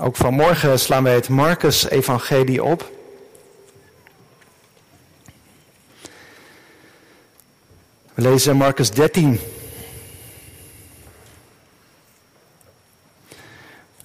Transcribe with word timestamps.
Ook 0.00 0.16
vanmorgen 0.16 0.78
slaan 0.78 1.02
wij 1.02 1.14
het 1.14 1.28
Marcus-evangelie 1.28 2.64
op. 2.64 2.90
We 8.14 8.22
lezen 8.22 8.56
Marcus 8.56 8.90
13. 8.90 9.40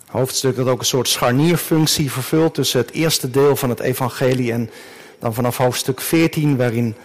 Hoofdstuk 0.07 0.55
dat 0.55 0.67
ook 0.67 0.79
een 0.79 0.85
soort 0.85 1.07
scharnierfunctie 1.07 2.11
vervult 2.11 2.53
tussen 2.53 2.79
het 2.79 2.91
eerste 2.91 3.29
deel 3.29 3.55
van 3.55 3.69
het 3.69 3.79
evangelie 3.79 4.51
en 4.51 4.69
dan 5.19 5.33
vanaf 5.33 5.57
hoofdstuk 5.57 6.01
14, 6.01 6.57
waarin 6.57 6.95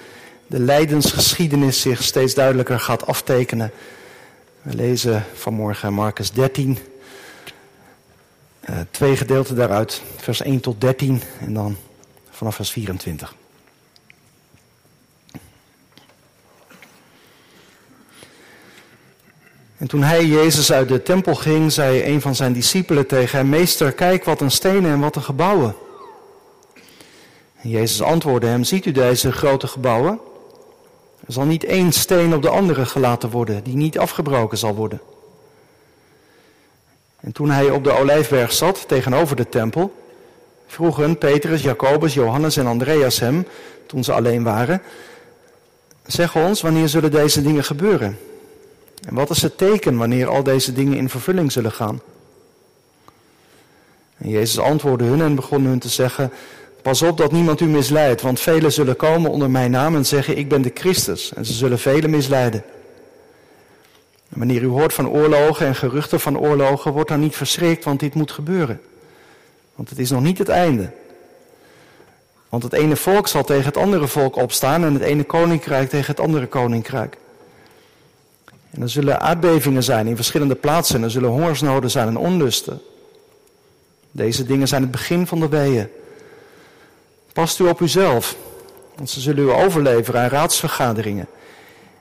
de 0.46 0.60
lijdensgeschiedenis 0.60 1.80
zich 1.80 2.02
steeds 2.02 2.34
duidelijker 2.34 2.80
gaat 2.80 3.06
aftekenen. 3.06 3.70
We 4.62 4.74
lezen 4.74 5.24
vanmorgen 5.34 5.92
Marcus 5.92 6.32
13, 6.32 6.78
uh, 8.70 8.76
twee 8.90 9.16
gedeelten 9.16 9.56
daaruit, 9.56 10.02
vers 10.16 10.42
1 10.42 10.60
tot 10.60 10.80
13 10.80 11.22
en 11.40 11.54
dan 11.54 11.76
vanaf 12.30 12.54
vers 12.54 12.70
24. 12.70 13.34
En 19.76 19.86
toen 19.86 20.02
hij, 20.02 20.26
Jezus, 20.26 20.72
uit 20.72 20.88
de 20.88 21.02
tempel 21.02 21.34
ging, 21.34 21.72
zei 21.72 22.04
een 22.04 22.20
van 22.20 22.34
zijn 22.34 22.52
discipelen 22.52 23.06
tegen 23.06 23.38
hem, 23.38 23.48
Meester, 23.48 23.92
kijk 23.92 24.24
wat 24.24 24.40
een 24.40 24.50
stenen 24.50 24.90
en 24.90 25.00
wat 25.00 25.16
een 25.16 25.22
gebouwen. 25.22 25.74
En 27.56 27.70
Jezus 27.70 28.02
antwoordde 28.02 28.46
hem, 28.46 28.64
ziet 28.64 28.86
u 28.86 28.92
deze 28.92 29.32
grote 29.32 29.66
gebouwen? 29.66 30.20
Er 31.26 31.32
zal 31.32 31.44
niet 31.44 31.64
één 31.64 31.92
steen 31.92 32.34
op 32.34 32.42
de 32.42 32.48
andere 32.48 32.86
gelaten 32.86 33.30
worden, 33.30 33.64
die 33.64 33.76
niet 33.76 33.98
afgebroken 33.98 34.58
zal 34.58 34.74
worden. 34.74 35.00
En 37.20 37.32
toen 37.32 37.50
hij 37.50 37.70
op 37.70 37.84
de 37.84 37.98
olijfberg 37.98 38.52
zat, 38.52 38.88
tegenover 38.88 39.36
de 39.36 39.48
tempel, 39.48 39.94
vroegen 40.66 41.18
Petrus, 41.18 41.62
Jacobus, 41.62 42.14
Johannes 42.14 42.56
en 42.56 42.66
Andreas 42.66 43.20
hem, 43.20 43.46
toen 43.86 44.04
ze 44.04 44.12
alleen 44.12 44.42
waren, 44.42 44.82
zeg 46.06 46.36
ons, 46.36 46.60
wanneer 46.60 46.88
zullen 46.88 47.10
deze 47.10 47.42
dingen 47.42 47.64
gebeuren? 47.64 48.18
En 49.08 49.14
wat 49.14 49.30
is 49.30 49.42
het 49.42 49.58
teken 49.58 49.96
wanneer 49.96 50.28
al 50.28 50.42
deze 50.42 50.72
dingen 50.72 50.96
in 50.96 51.08
vervulling 51.08 51.52
zullen 51.52 51.72
gaan? 51.72 52.00
En 54.16 54.28
Jezus 54.28 54.58
antwoordde 54.58 55.04
hun 55.04 55.20
en 55.20 55.34
begon 55.34 55.64
hun 55.64 55.78
te 55.78 55.88
zeggen, 55.88 56.32
pas 56.82 57.02
op 57.02 57.16
dat 57.16 57.32
niemand 57.32 57.60
u 57.60 57.66
misleidt, 57.66 58.22
want 58.22 58.40
velen 58.40 58.72
zullen 58.72 58.96
komen 58.96 59.30
onder 59.30 59.50
mijn 59.50 59.70
naam 59.70 59.94
en 59.94 60.06
zeggen, 60.06 60.38
ik 60.38 60.48
ben 60.48 60.62
de 60.62 60.70
Christus, 60.74 61.32
en 61.34 61.46
ze 61.46 61.52
zullen 61.52 61.78
velen 61.78 62.10
misleiden. 62.10 62.64
Wanneer 64.28 64.62
u 64.62 64.66
hoort 64.66 64.92
van 64.92 65.08
oorlogen 65.08 65.66
en 65.66 65.74
geruchten 65.74 66.20
van 66.20 66.38
oorlogen, 66.38 66.92
wordt 66.92 67.08
dan 67.08 67.20
niet 67.20 67.36
verschrikt, 67.36 67.84
want 67.84 68.00
dit 68.00 68.14
moet 68.14 68.32
gebeuren. 68.32 68.80
Want 69.74 69.90
het 69.90 69.98
is 69.98 70.10
nog 70.10 70.22
niet 70.22 70.38
het 70.38 70.48
einde. 70.48 70.90
Want 72.48 72.62
het 72.62 72.72
ene 72.72 72.96
volk 72.96 73.28
zal 73.28 73.44
tegen 73.44 73.64
het 73.64 73.76
andere 73.76 74.06
volk 74.06 74.36
opstaan 74.36 74.84
en 74.84 74.94
het 74.94 75.02
ene 75.02 75.24
koninkrijk 75.24 75.88
tegen 75.88 76.06
het 76.06 76.20
andere 76.20 76.46
koninkrijk. 76.46 77.16
En 78.70 78.82
er 78.82 78.90
zullen 78.90 79.20
aardbevingen 79.20 79.82
zijn 79.82 80.06
in 80.06 80.16
verschillende 80.16 80.54
plaatsen 80.54 80.96
en 80.96 81.02
er 81.02 81.10
zullen 81.10 81.30
hongersnoden 81.30 81.90
zijn 81.90 82.08
en 82.08 82.16
onlusten. 82.16 82.80
Deze 84.10 84.44
dingen 84.44 84.68
zijn 84.68 84.82
het 84.82 84.90
begin 84.90 85.26
van 85.26 85.40
de 85.40 85.48
weeën. 85.48 85.88
Past 87.32 87.58
u 87.58 87.64
op 87.64 87.80
uzelf, 87.80 88.36
want 88.94 89.10
ze 89.10 89.20
zullen 89.20 89.44
u 89.44 89.50
overleveren 89.50 90.20
aan 90.20 90.28
raadsvergaderingen. 90.28 91.26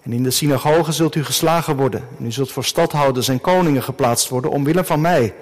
En 0.07 0.13
in 0.13 0.23
de 0.23 0.31
synagogen 0.31 0.93
zult 0.93 1.15
u 1.15 1.23
geslagen 1.23 1.75
worden. 1.75 2.07
En 2.19 2.25
u 2.25 2.31
zult 2.31 2.51
voor 2.51 2.63
stadhouders 2.63 3.27
en 3.27 3.41
koningen 3.41 3.83
geplaatst 3.83 4.29
worden 4.29 4.51
omwille 4.51 4.83
van 4.83 5.01
mij. 5.01 5.33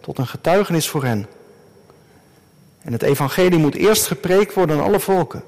Tot 0.00 0.18
een 0.18 0.26
getuigenis 0.26 0.88
voor 0.88 1.04
hen. 1.04 1.26
En 2.82 2.92
het 2.92 3.02
evangelie 3.02 3.58
moet 3.58 3.74
eerst 3.74 4.06
gepreekt 4.06 4.54
worden 4.54 4.76
aan 4.76 4.84
alle 4.84 5.00
volken. 5.00 5.42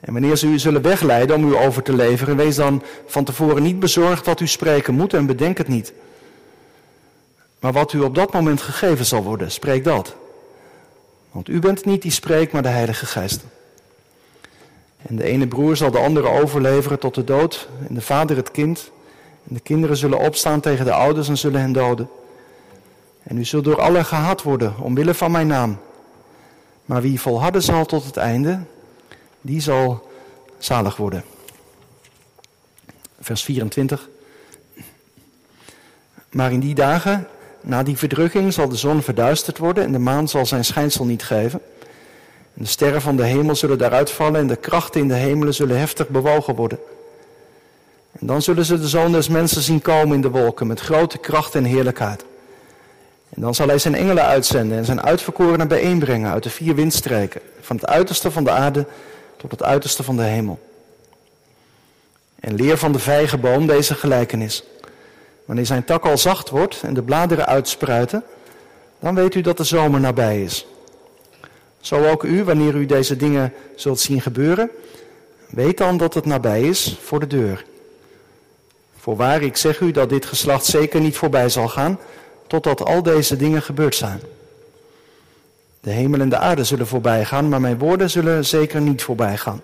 En 0.00 0.12
wanneer 0.12 0.36
ze 0.36 0.46
u 0.46 0.58
zullen 0.58 0.82
wegleiden 0.82 1.36
om 1.36 1.52
u 1.52 1.56
over 1.56 1.82
te 1.82 1.92
leveren, 1.94 2.36
wees 2.36 2.56
dan 2.56 2.82
van 3.06 3.24
tevoren 3.24 3.62
niet 3.62 3.80
bezorgd 3.80 4.26
wat 4.26 4.40
u 4.40 4.46
spreken 4.46 4.94
moet 4.94 5.14
en 5.14 5.26
bedenk 5.26 5.58
het 5.58 5.68
niet. 5.68 5.92
Maar 7.60 7.72
wat 7.72 7.92
u 7.92 8.00
op 8.00 8.14
dat 8.14 8.32
moment 8.32 8.60
gegeven 8.60 9.04
zal 9.04 9.22
worden, 9.22 9.50
spreek 9.50 9.84
dat. 9.84 10.16
Want 11.30 11.48
u 11.48 11.58
bent 11.58 11.84
niet 11.84 12.02
die 12.02 12.10
spreekt, 12.10 12.52
maar 12.52 12.62
de 12.62 12.68
Heilige 12.68 13.06
Geest. 13.06 13.44
En 15.08 15.16
de 15.16 15.24
ene 15.24 15.46
broer 15.46 15.76
zal 15.76 15.90
de 15.90 15.98
andere 15.98 16.28
overleveren 16.28 16.98
tot 16.98 17.14
de 17.14 17.24
dood, 17.24 17.68
en 17.88 17.94
de 17.94 18.00
vader 18.00 18.36
het 18.36 18.50
kind. 18.50 18.90
En 19.48 19.54
de 19.54 19.60
kinderen 19.60 19.96
zullen 19.96 20.18
opstaan 20.18 20.60
tegen 20.60 20.84
de 20.84 20.92
ouders 20.92 21.28
en 21.28 21.38
zullen 21.38 21.60
hen 21.60 21.72
doden. 21.72 22.08
En 23.22 23.38
u 23.38 23.44
zult 23.44 23.64
door 23.64 23.80
allen 23.80 24.04
gehaat 24.04 24.42
worden, 24.42 24.74
omwille 24.78 25.14
van 25.14 25.30
mijn 25.30 25.46
naam. 25.46 25.78
Maar 26.84 27.02
wie 27.02 27.20
volharden 27.20 27.62
zal 27.62 27.84
tot 27.84 28.04
het 28.04 28.16
einde, 28.16 28.60
die 29.40 29.60
zal 29.60 30.08
zalig 30.58 30.96
worden. 30.96 31.24
Vers 33.20 33.44
24. 33.44 34.08
Maar 36.30 36.52
in 36.52 36.60
die 36.60 36.74
dagen, 36.74 37.28
na 37.60 37.82
die 37.82 37.96
verdrukking, 37.96 38.52
zal 38.52 38.68
de 38.68 38.76
zon 38.76 39.02
verduisterd 39.02 39.58
worden 39.58 39.84
en 39.84 39.92
de 39.92 39.98
maan 39.98 40.28
zal 40.28 40.46
zijn 40.46 40.64
schijnsel 40.64 41.04
niet 41.04 41.22
geven. 41.22 41.60
De 42.54 42.64
sterren 42.64 43.02
van 43.02 43.16
de 43.16 43.24
hemel 43.24 43.54
zullen 43.54 43.78
daaruit 43.78 44.10
vallen 44.10 44.40
en 44.40 44.46
de 44.46 44.56
krachten 44.56 45.00
in 45.00 45.08
de 45.08 45.14
hemelen 45.14 45.54
zullen 45.54 45.78
heftig 45.78 46.08
bewogen 46.08 46.54
worden. 46.54 46.78
En 48.12 48.26
dan 48.26 48.42
zullen 48.42 48.64
ze 48.64 48.80
de 48.80 48.88
zoon 48.88 49.12
des 49.12 49.28
mensen 49.28 49.62
zien 49.62 49.82
komen 49.82 50.14
in 50.14 50.20
de 50.20 50.30
wolken 50.30 50.66
met 50.66 50.80
grote 50.80 51.18
kracht 51.18 51.54
en 51.54 51.64
heerlijkheid. 51.64 52.24
En 53.28 53.42
dan 53.42 53.54
zal 53.54 53.66
hij 53.66 53.78
zijn 53.78 53.94
engelen 53.94 54.24
uitzenden 54.24 54.78
en 54.78 54.84
zijn 54.84 55.02
uitverkorenen 55.02 55.68
bijeenbrengen 55.68 56.32
uit 56.32 56.42
de 56.42 56.50
vier 56.50 56.74
windstreken, 56.74 57.40
van 57.60 57.76
het 57.76 57.86
uiterste 57.86 58.30
van 58.30 58.44
de 58.44 58.50
aarde 58.50 58.86
tot 59.36 59.50
het 59.50 59.62
uiterste 59.62 60.02
van 60.02 60.16
de 60.16 60.22
hemel. 60.22 60.58
En 62.40 62.54
leer 62.54 62.78
van 62.78 62.92
de 62.92 62.98
vijgenboom 62.98 63.66
deze 63.66 63.94
gelijkenis. 63.94 64.64
Wanneer 65.44 65.66
zijn 65.66 65.84
tak 65.84 66.04
al 66.04 66.18
zacht 66.18 66.50
wordt 66.50 66.82
en 66.82 66.94
de 66.94 67.02
bladeren 67.02 67.46
uitspruiten, 67.46 68.24
dan 68.98 69.14
weet 69.14 69.34
u 69.34 69.40
dat 69.40 69.56
de 69.56 69.64
zomer 69.64 70.00
nabij 70.00 70.42
is. 70.42 70.66
Zo 71.82 72.10
ook 72.10 72.22
u, 72.22 72.44
wanneer 72.44 72.74
u 72.74 72.86
deze 72.86 73.16
dingen 73.16 73.52
zult 73.74 74.00
zien 74.00 74.20
gebeuren, 74.20 74.70
weet 75.48 75.78
dan 75.78 75.96
dat 75.96 76.14
het 76.14 76.24
nabij 76.24 76.62
is 76.62 76.98
voor 77.02 77.20
de 77.20 77.26
deur. 77.26 77.64
Voorwaar, 78.96 79.42
ik 79.42 79.56
zeg 79.56 79.80
u 79.80 79.90
dat 79.90 80.08
dit 80.08 80.26
geslacht 80.26 80.64
zeker 80.64 81.00
niet 81.00 81.16
voorbij 81.16 81.48
zal 81.48 81.68
gaan, 81.68 81.98
totdat 82.46 82.84
al 82.84 83.02
deze 83.02 83.36
dingen 83.36 83.62
gebeurd 83.62 83.94
zijn. 83.94 84.20
De 85.80 85.90
hemel 85.90 86.20
en 86.20 86.28
de 86.28 86.36
aarde 86.38 86.64
zullen 86.64 86.86
voorbij 86.86 87.24
gaan, 87.24 87.48
maar 87.48 87.60
mijn 87.60 87.78
woorden 87.78 88.10
zullen 88.10 88.44
zeker 88.44 88.80
niet 88.80 89.02
voorbij 89.02 89.36
gaan. 89.36 89.62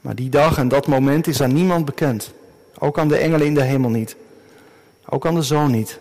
Maar 0.00 0.14
die 0.14 0.28
dag 0.28 0.58
en 0.58 0.68
dat 0.68 0.86
moment 0.86 1.26
is 1.26 1.42
aan 1.42 1.52
niemand 1.52 1.84
bekend. 1.84 2.32
Ook 2.78 2.98
aan 2.98 3.08
de 3.08 3.16
engelen 3.16 3.46
in 3.46 3.54
de 3.54 3.62
hemel 3.62 3.90
niet. 3.90 4.16
Ook 5.08 5.26
aan 5.26 5.34
de 5.34 5.42
zoon 5.42 5.70
niet. 5.70 5.98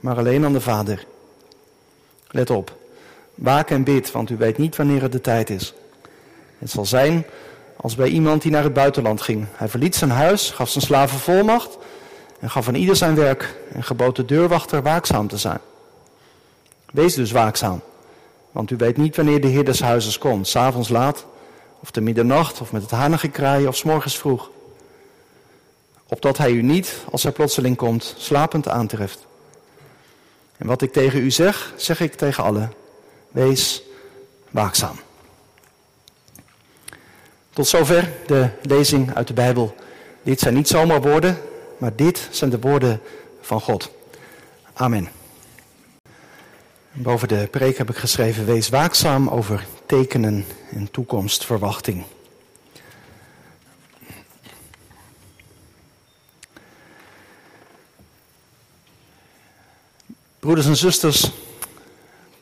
Maar 0.00 0.16
alleen 0.16 0.44
aan 0.44 0.52
de 0.52 0.60
vader. 0.60 1.06
Let 2.30 2.50
op. 2.50 2.76
Waak 3.36 3.70
en 3.70 3.84
bid, 3.84 4.12
want 4.12 4.30
u 4.30 4.36
weet 4.36 4.58
niet 4.58 4.76
wanneer 4.76 5.02
het 5.02 5.12
de 5.12 5.20
tijd 5.20 5.50
is. 5.50 5.74
Het 6.58 6.70
zal 6.70 6.86
zijn 6.86 7.26
als 7.76 7.94
bij 7.94 8.08
iemand 8.08 8.42
die 8.42 8.50
naar 8.50 8.62
het 8.62 8.72
buitenland 8.72 9.20
ging. 9.20 9.46
Hij 9.52 9.68
verliet 9.68 9.94
zijn 9.94 10.10
huis, 10.10 10.50
gaf 10.50 10.68
zijn 10.68 10.84
slaven 10.84 11.18
volmacht 11.18 11.78
en 12.40 12.50
gaf 12.50 12.68
aan 12.68 12.74
ieder 12.74 12.96
zijn 12.96 13.14
werk 13.14 13.56
en 13.72 13.82
gebood 13.82 14.16
de 14.16 14.24
deurwachter 14.24 14.82
waakzaam 14.82 15.28
te 15.28 15.38
zijn. 15.38 15.60
Wees 16.92 17.14
dus 17.14 17.30
waakzaam, 17.30 17.80
want 18.50 18.70
u 18.70 18.76
weet 18.76 18.96
niet 18.96 19.16
wanneer 19.16 19.40
de 19.40 19.48
heer 19.48 19.64
des 19.64 19.80
huizes 19.80 20.18
komt, 20.18 20.48
s'avonds 20.48 20.88
laat, 20.88 21.26
of 21.80 21.90
te 21.90 22.00
middernacht, 22.00 22.60
of 22.60 22.72
met 22.72 22.82
het 22.82 22.90
hanengekraai, 22.90 23.66
of 23.66 23.76
s 23.76 23.82
morgens 23.82 24.18
vroeg. 24.18 24.50
Opdat 26.08 26.38
hij 26.38 26.50
u 26.50 26.62
niet, 26.62 26.96
als 27.10 27.22
hij 27.22 27.32
plotseling 27.32 27.76
komt, 27.76 28.14
slapend 28.18 28.68
aantreft. 28.68 29.26
En 30.56 30.66
wat 30.66 30.82
ik 30.82 30.92
tegen 30.92 31.20
u 31.20 31.30
zeg, 31.30 31.72
zeg 31.76 32.00
ik 32.00 32.14
tegen 32.14 32.44
allen. 32.44 32.72
Wees 33.36 33.82
waakzaam. 34.50 34.96
Tot 37.50 37.66
zover 37.66 38.12
de 38.26 38.48
lezing 38.62 39.14
uit 39.14 39.26
de 39.26 39.34
Bijbel. 39.34 39.74
Dit 40.22 40.40
zijn 40.40 40.54
niet 40.54 40.68
zomaar 40.68 41.00
woorden, 41.00 41.38
maar 41.78 41.96
dit 41.96 42.28
zijn 42.30 42.50
de 42.50 42.58
woorden 42.60 43.00
van 43.40 43.60
God. 43.60 43.90
Amen. 44.72 45.08
Boven 46.92 47.28
de 47.28 47.48
preek 47.50 47.78
heb 47.78 47.90
ik 47.90 47.96
geschreven: 47.96 48.46
Wees 48.46 48.68
waakzaam 48.68 49.28
over 49.28 49.66
tekenen 49.86 50.46
en 50.70 50.90
toekomstverwachting. 50.90 52.04
Broeders 60.38 60.66
en 60.66 60.76
zusters, 60.76 61.30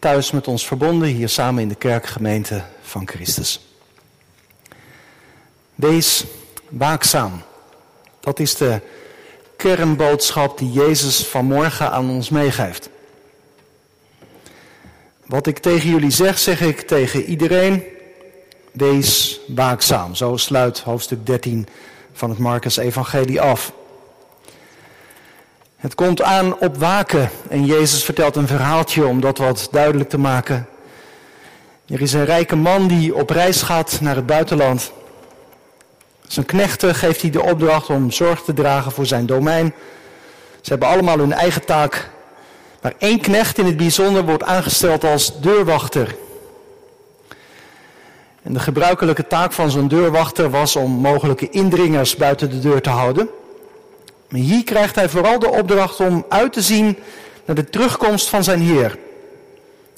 thuis 0.04 0.30
met 0.30 0.48
ons 0.48 0.66
verbonden, 0.66 1.08
hier 1.08 1.28
samen 1.28 1.62
in 1.62 1.68
de 1.68 1.74
kerkgemeente 1.74 2.62
van 2.82 3.08
Christus. 3.08 3.60
Wees 5.74 6.24
waakzaam. 6.68 7.42
Dat 8.20 8.38
is 8.38 8.54
de 8.54 8.80
kernboodschap 9.56 10.58
die 10.58 10.72
Jezus 10.72 11.26
vanmorgen 11.26 11.90
aan 11.90 12.10
ons 12.10 12.28
meegeeft. 12.28 12.88
Wat 15.26 15.46
ik 15.46 15.58
tegen 15.58 15.90
jullie 15.90 16.10
zeg, 16.10 16.38
zeg 16.38 16.60
ik 16.60 16.80
tegen 16.80 17.24
iedereen. 17.24 17.82
Wees 18.72 19.40
waakzaam. 19.46 20.14
Zo 20.14 20.36
sluit 20.36 20.80
hoofdstuk 20.80 21.26
13 21.26 21.66
van 22.12 22.30
het 22.30 22.38
Marcus 22.38 22.76
Evangelie 22.76 23.40
af. 23.40 23.72
Het 25.84 25.94
komt 25.94 26.22
aan 26.22 26.58
op 26.58 26.76
waken 26.76 27.30
en 27.48 27.64
Jezus 27.64 28.04
vertelt 28.04 28.36
een 28.36 28.46
verhaaltje 28.46 29.06
om 29.06 29.20
dat 29.20 29.38
wat 29.38 29.68
duidelijk 29.70 30.08
te 30.08 30.18
maken. 30.18 30.68
Er 31.86 32.00
is 32.00 32.12
een 32.12 32.24
rijke 32.24 32.56
man 32.56 32.86
die 32.86 33.14
op 33.14 33.30
reis 33.30 33.62
gaat 33.62 33.98
naar 34.00 34.16
het 34.16 34.26
buitenland. 34.26 34.92
Zijn 36.26 36.46
knechten 36.46 36.94
geeft 36.94 37.20
hij 37.20 37.30
de 37.30 37.42
opdracht 37.42 37.88
om 37.88 38.10
zorg 38.10 38.42
te 38.42 38.52
dragen 38.52 38.92
voor 38.92 39.06
zijn 39.06 39.26
domein. 39.26 39.74
Ze 40.60 40.70
hebben 40.70 40.88
allemaal 40.88 41.18
hun 41.18 41.32
eigen 41.32 41.64
taak. 41.64 42.10
Maar 42.80 42.94
één 42.98 43.20
knecht 43.20 43.58
in 43.58 43.66
het 43.66 43.76
bijzonder 43.76 44.24
wordt 44.24 44.42
aangesteld 44.42 45.04
als 45.04 45.40
deurwachter. 45.40 46.16
En 48.42 48.52
de 48.52 48.60
gebruikelijke 48.60 49.26
taak 49.26 49.52
van 49.52 49.70
zo'n 49.70 49.88
deurwachter 49.88 50.50
was 50.50 50.76
om 50.76 50.90
mogelijke 50.90 51.50
indringers 51.50 52.16
buiten 52.16 52.50
de 52.50 52.58
deur 52.58 52.82
te 52.82 52.90
houden. 52.90 53.28
Maar 54.34 54.42
hier 54.42 54.64
krijgt 54.64 54.94
hij 54.94 55.08
vooral 55.08 55.38
de 55.38 55.50
opdracht 55.50 56.00
om 56.00 56.24
uit 56.28 56.52
te 56.52 56.62
zien 56.62 56.98
naar 57.44 57.56
de 57.56 57.70
terugkomst 57.70 58.28
van 58.28 58.44
zijn 58.44 58.60
Heer. 58.60 58.98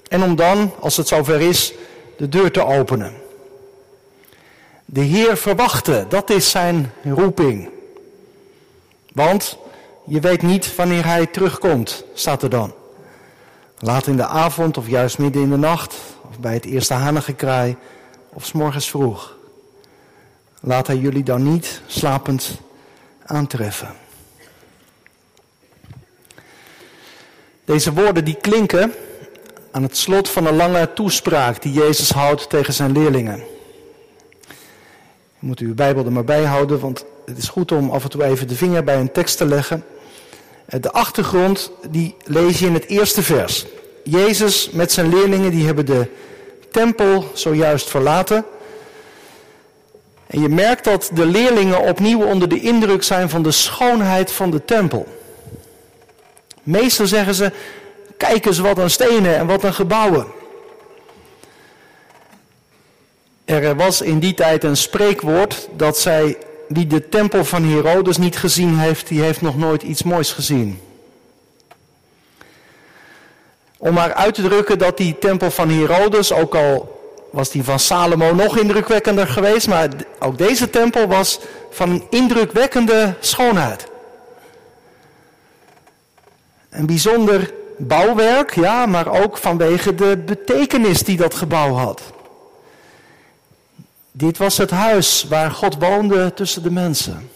En 0.09 0.23
om 0.23 0.37
dan, 0.37 0.73
als 0.81 0.97
het 0.97 1.09
zover 1.09 1.41
is, 1.41 1.73
de 2.17 2.29
deur 2.29 2.51
te 2.51 2.65
openen. 2.65 3.15
De 4.85 5.01
Heer 5.01 5.37
verwachten, 5.37 6.09
dat 6.09 6.31
is 6.31 6.51
zijn 6.51 6.93
roeping. 7.05 7.71
Want 9.13 9.59
je 10.07 10.21
weet 10.21 10.43
niet 10.43 10.75
wanneer 10.75 11.05
hij 11.05 11.27
terugkomt, 11.27 12.05
staat 12.15 12.43
er 12.43 12.51
dan. 12.51 12.75
Laat 13.79 14.07
in 14.07 14.17
de 14.17 14.27
avond 14.27 14.77
of 14.77 14.89
juist 14.89 15.19
midden 15.19 15.43
in 15.43 15.51
de 15.51 15.57
nacht, 15.57 15.95
of 16.31 16.39
bij 16.39 16.55
het 16.55 16.65
eerste 16.65 16.95
hanengekraai, 16.95 17.77
of 18.29 18.45
s 18.45 18.53
morgens 18.53 18.91
vroeg. 18.91 19.37
Laat 20.61 20.87
hij 20.87 20.97
jullie 20.97 21.25
dan 21.25 21.53
niet 21.53 21.81
slapend 21.87 22.61
aantreffen. 23.27 24.05
Deze 27.67 27.93
woorden 27.93 28.25
die 28.25 28.37
klinken 28.41 28.93
aan 29.71 29.83
het 29.83 29.97
slot 29.97 30.29
van 30.29 30.47
een 30.47 30.57
lange 30.57 30.93
toespraak 30.93 31.63
die 31.63 31.73
Jezus 31.73 32.11
houdt 32.11 32.51
tegen 32.51 32.75
zijn 32.75 32.93
leerlingen. 32.93 33.45
Je 35.39 35.47
moet 35.47 35.59
uw 35.59 35.75
Bijbel 35.75 36.05
er 36.05 36.13
maar 36.13 36.25
bij 36.25 36.45
houden, 36.45 36.81
want 36.81 37.05
het 37.25 37.39
is 37.39 37.49
goed 37.49 37.73
om 37.73 37.91
af 37.91 38.03
en 38.03 38.11
toe 38.11 38.25
even 38.25 38.49
de 38.49 38.55
vinger 38.55 38.85
bij 38.85 38.97
een 38.97 39.13
tekst 39.13 39.37
te 39.37 39.45
leggen. 39.45 39.85
Eh, 40.65 40.81
de 40.81 40.93
achtergrond 40.93 41.73
die 41.91 42.17
lees 42.25 42.59
je 42.59 42.67
in 42.67 42.75
het 42.75 42.87
eerste 42.87 43.23
vers. 43.23 43.67
Jezus 44.05 44.71
met 44.71 44.93
zijn 44.93 45.09
leerlingen 45.09 45.51
die 45.51 45.67
hebben 45.67 45.87
de 45.87 46.07
tempel 46.71 47.31
zojuist 47.33 47.91
verlaten. 47.91 48.45
En 50.27 50.41
je 50.41 50.49
merkt 50.49 50.85
dat 50.85 51.11
de 51.15 51.27
leerlingen 51.27 51.81
opnieuw 51.81 52.23
onder 52.23 52.49
de 52.49 52.61
indruk 52.61 53.03
zijn 53.03 53.29
van 53.29 53.43
de 53.43 53.51
schoonheid 53.51 54.33
van 54.33 54.51
de 54.51 54.65
tempel. 54.65 55.16
Meestal 56.67 57.07
zeggen 57.07 57.35
ze, 57.35 57.53
kijk 58.17 58.47
eens 58.47 58.59
wat 58.59 58.79
aan 58.79 58.91
stenen 58.91 59.37
en 59.37 59.47
wat 59.47 59.65
aan 59.65 59.75
gebouwen. 59.75 60.27
Er 63.45 63.77
was 63.77 64.01
in 64.01 64.19
die 64.19 64.35
tijd 64.35 64.65
een 64.65 64.77
spreekwoord 64.77 65.69
dat 65.77 65.99
zij, 65.99 66.37
wie 66.69 66.87
de 66.87 67.09
tempel 67.09 67.45
van 67.45 67.65
Herodes 67.65 68.17
niet 68.17 68.37
gezien 68.37 68.79
heeft, 68.79 69.09
die 69.09 69.23
heeft 69.23 69.41
nog 69.41 69.57
nooit 69.57 69.83
iets 69.83 70.03
moois 70.03 70.33
gezien. 70.33 70.81
Om 73.79 73.95
maar 73.95 74.15
uit 74.15 74.35
te 74.35 74.43
drukken 74.43 74.79
dat 74.79 74.97
die 74.97 75.19
tempel 75.19 75.51
van 75.51 75.71
Herodes, 75.71 76.33
ook 76.33 76.55
al 76.55 77.01
was 77.31 77.51
die 77.51 77.65
van 77.65 77.79
Salomo 77.79 78.35
nog 78.35 78.59
indrukwekkender 78.59 79.27
geweest, 79.27 79.69
maar 79.69 79.89
ook 80.19 80.39
deze 80.39 80.71
tempel 80.71 81.07
was 81.07 81.39
van 81.71 81.91
een 81.91 82.07
indrukwekkende 82.11 83.15
schoonheid. 83.21 83.87
Een 86.77 86.87
bijzonder 86.87 87.53
bouwwerk, 87.79 88.55
ja, 88.55 88.87
maar 88.87 89.23
ook 89.23 89.37
vanwege 89.37 89.95
de 89.95 90.23
betekenis 90.27 91.03
die 91.03 91.17
dat 91.17 91.35
gebouw 91.35 91.73
had. 91.73 92.03
Dit 94.13 94.39
was 94.39 94.57
het 94.57 94.71
huis 94.71 95.27
waar 95.29 95.51
God 95.51 95.77
woonde 95.79 96.35
tussen 96.35 96.63
de 96.63 96.71
mensen. 96.71 97.31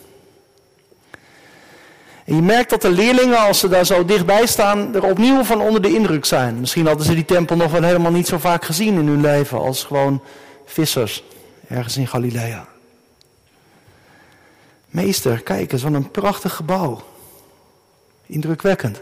En 2.24 2.34
je 2.34 2.42
merkt 2.42 2.70
dat 2.70 2.82
de 2.82 2.90
leerlingen, 2.90 3.38
als 3.38 3.58
ze 3.58 3.68
daar 3.68 3.86
zo 3.86 4.04
dichtbij 4.04 4.46
staan, 4.46 4.94
er 4.94 5.04
opnieuw 5.04 5.42
van 5.42 5.60
onder 5.60 5.82
de 5.82 5.94
indruk 5.94 6.24
zijn. 6.24 6.60
Misschien 6.60 6.86
hadden 6.86 7.06
ze 7.06 7.14
die 7.14 7.24
tempel 7.24 7.56
nog 7.56 7.72
wel 7.72 7.82
helemaal 7.82 8.12
niet 8.12 8.28
zo 8.28 8.38
vaak 8.38 8.64
gezien 8.64 8.98
in 8.98 9.06
hun 9.06 9.20
leven 9.20 9.58
als 9.58 9.84
gewoon 9.84 10.22
vissers 10.66 11.22
ergens 11.68 11.96
in 11.96 12.08
Galilea. 12.08 12.66
Meester, 14.86 15.42
kijk 15.42 15.72
eens, 15.72 15.82
wat 15.82 15.92
een 15.92 16.10
prachtig 16.10 16.54
gebouw. 16.54 17.02
Indrukwekkend. 18.26 19.00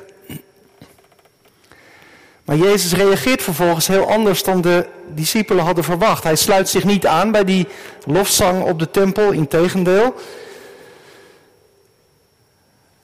Maar 2.49 2.57
Jezus 2.57 2.93
reageert 2.93 3.43
vervolgens 3.43 3.87
heel 3.87 4.11
anders 4.11 4.43
dan 4.43 4.61
de 4.61 4.89
discipelen 5.15 5.65
hadden 5.65 5.85
verwacht. 5.85 6.23
Hij 6.25 6.37
sluit 6.37 6.69
zich 6.69 6.85
niet 6.85 7.07
aan 7.07 7.31
bij 7.31 7.45
die 7.45 7.69
lofzang 8.05 8.63
op 8.63 8.79
de 8.79 8.91
tempel, 8.91 9.31
integendeel. 9.31 10.15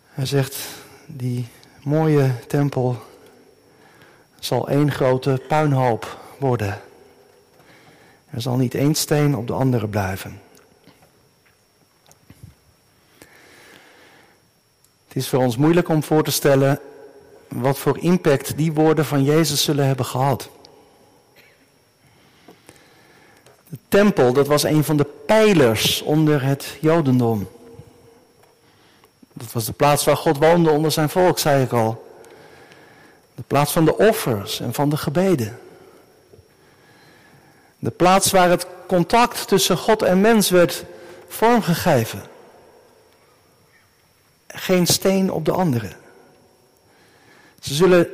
Hij 0.09 0.27
zegt, 0.27 0.57
die 1.07 1.49
mooie 1.83 2.31
tempel 2.47 3.03
zal 4.39 4.69
één 4.69 4.93
grote 4.93 5.43
puinhoop 5.49 6.19
worden. 6.39 6.81
Er 8.31 8.41
zal 8.41 8.57
niet 8.57 8.75
één 8.75 8.95
steen 8.95 9.37
op 9.37 9.47
de 9.47 9.53
andere 9.53 9.89
blijven. 9.89 10.41
Het 15.07 15.17
is 15.23 15.29
voor 15.29 15.41
ons 15.41 15.57
moeilijk 15.57 15.89
om 15.89 16.03
voor 16.03 16.23
te 16.23 16.31
stellen 16.31 16.81
wat 17.61 17.79
voor 17.79 17.99
impact 17.99 18.57
die 18.57 18.73
woorden 18.73 19.05
van 19.05 19.25
Jezus 19.25 19.63
zullen 19.63 19.87
hebben 19.87 20.05
gehad. 20.05 20.49
De 23.69 23.79
tempel, 23.89 24.33
dat 24.33 24.47
was 24.47 24.63
een 24.63 24.85
van 24.85 24.97
de 24.97 25.07
pijlers 25.27 26.03
onder 26.03 26.43
het 26.43 26.77
Jodendom. 26.81 27.49
Dat 29.33 29.53
was 29.53 29.65
de 29.65 29.73
plaats 29.73 30.05
waar 30.05 30.17
God 30.17 30.39
woonde 30.39 30.71
onder 30.71 30.93
zijn 30.93 31.09
volk, 31.09 31.39
zei 31.39 31.63
ik 31.63 31.73
al. 31.73 32.19
De 33.35 33.43
plaats 33.47 33.73
van 33.73 33.85
de 33.85 33.97
offers 33.97 34.61
en 34.61 34.75
van 34.75 34.89
de 34.89 34.97
gebeden. 34.97 35.59
De 37.79 37.91
plaats 37.91 38.31
waar 38.31 38.51
het 38.51 38.67
contact 38.87 39.49
tussen 39.49 39.77
God 39.77 40.03
en 40.03 40.21
mens 40.21 40.51
werd 40.51 40.85
vormgegeven. 41.29 42.23
Geen 44.49 44.87
steen 44.87 45.33
op 45.33 45.45
de 45.45 45.53
andere. 45.53 46.03
Ze 47.65 47.75
zullen 47.75 48.09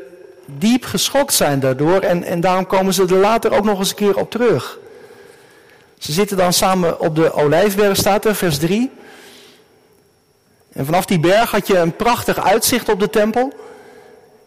diep 0.46 0.84
geschokt 0.84 1.34
zijn 1.34 1.60
daardoor 1.60 2.00
en, 2.00 2.24
en 2.24 2.40
daarom 2.40 2.66
komen 2.66 2.94
ze 2.94 3.02
er 3.02 3.14
later 3.14 3.52
ook 3.52 3.64
nog 3.64 3.78
eens 3.78 3.90
een 3.90 3.96
keer 3.96 4.16
op 4.16 4.30
terug. 4.30 4.78
Ze 5.98 6.12
zitten 6.12 6.36
dan 6.36 6.52
samen 6.52 7.00
op 7.00 7.16
de 7.16 7.32
olijfberg, 7.32 7.96
staat 7.96 8.24
er, 8.24 8.34
vers 8.34 8.58
3. 8.58 8.90
En 10.72 10.84
vanaf 10.84 11.04
die 11.04 11.20
berg 11.20 11.50
had 11.50 11.66
je 11.66 11.78
een 11.78 11.96
prachtig 11.96 12.44
uitzicht 12.44 12.88
op 12.88 13.00
de 13.00 13.10
tempel. 13.10 13.52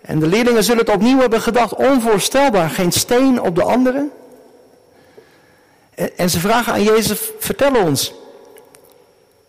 En 0.01 0.19
de 0.19 0.27
leerlingen 0.27 0.63
zullen 0.63 0.85
het 0.85 0.95
opnieuw 0.95 1.19
hebben 1.19 1.41
gedacht, 1.41 1.75
onvoorstelbaar, 1.75 2.69
geen 2.69 2.91
steen 2.91 3.41
op 3.41 3.55
de 3.55 3.63
andere. 3.63 4.09
En, 5.95 6.17
en 6.17 6.29
ze 6.29 6.39
vragen 6.39 6.73
aan 6.73 6.83
Jezus, 6.83 7.19
vertel 7.39 7.75
ons, 7.75 8.13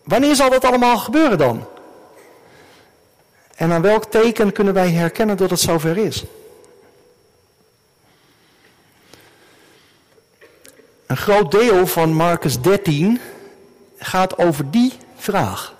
wanneer 0.03 0.35
zal 0.35 0.49
dat 0.49 0.65
allemaal 0.65 0.97
gebeuren 0.97 1.37
dan? 1.37 1.65
En 3.55 3.71
aan 3.71 3.81
welk 3.81 4.05
teken 4.05 4.51
kunnen 4.51 4.73
wij 4.73 4.91
herkennen 4.91 5.37
dat 5.37 5.49
het 5.49 5.59
zover 5.59 5.97
is? 5.97 6.23
Een 11.05 11.17
groot 11.17 11.51
deel 11.51 11.87
van 11.87 12.13
Marcus 12.13 12.61
13 12.61 13.19
gaat 13.97 14.37
over 14.37 14.71
die 14.71 14.93
vraag. 15.15 15.75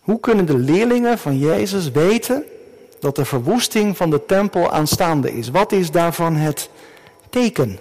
Hoe 0.00 0.20
kunnen 0.20 0.46
de 0.46 0.58
leerlingen 0.58 1.18
van 1.18 1.38
Jezus 1.38 1.90
weten 1.90 2.44
dat 3.00 3.16
de 3.16 3.24
verwoesting 3.24 3.96
van 3.96 4.10
de 4.10 4.26
tempel 4.26 4.70
aanstaande 4.70 5.32
is? 5.32 5.48
Wat 5.48 5.72
is 5.72 5.90
daarvan 5.90 6.36
het 6.36 6.70
teken? 7.30 7.78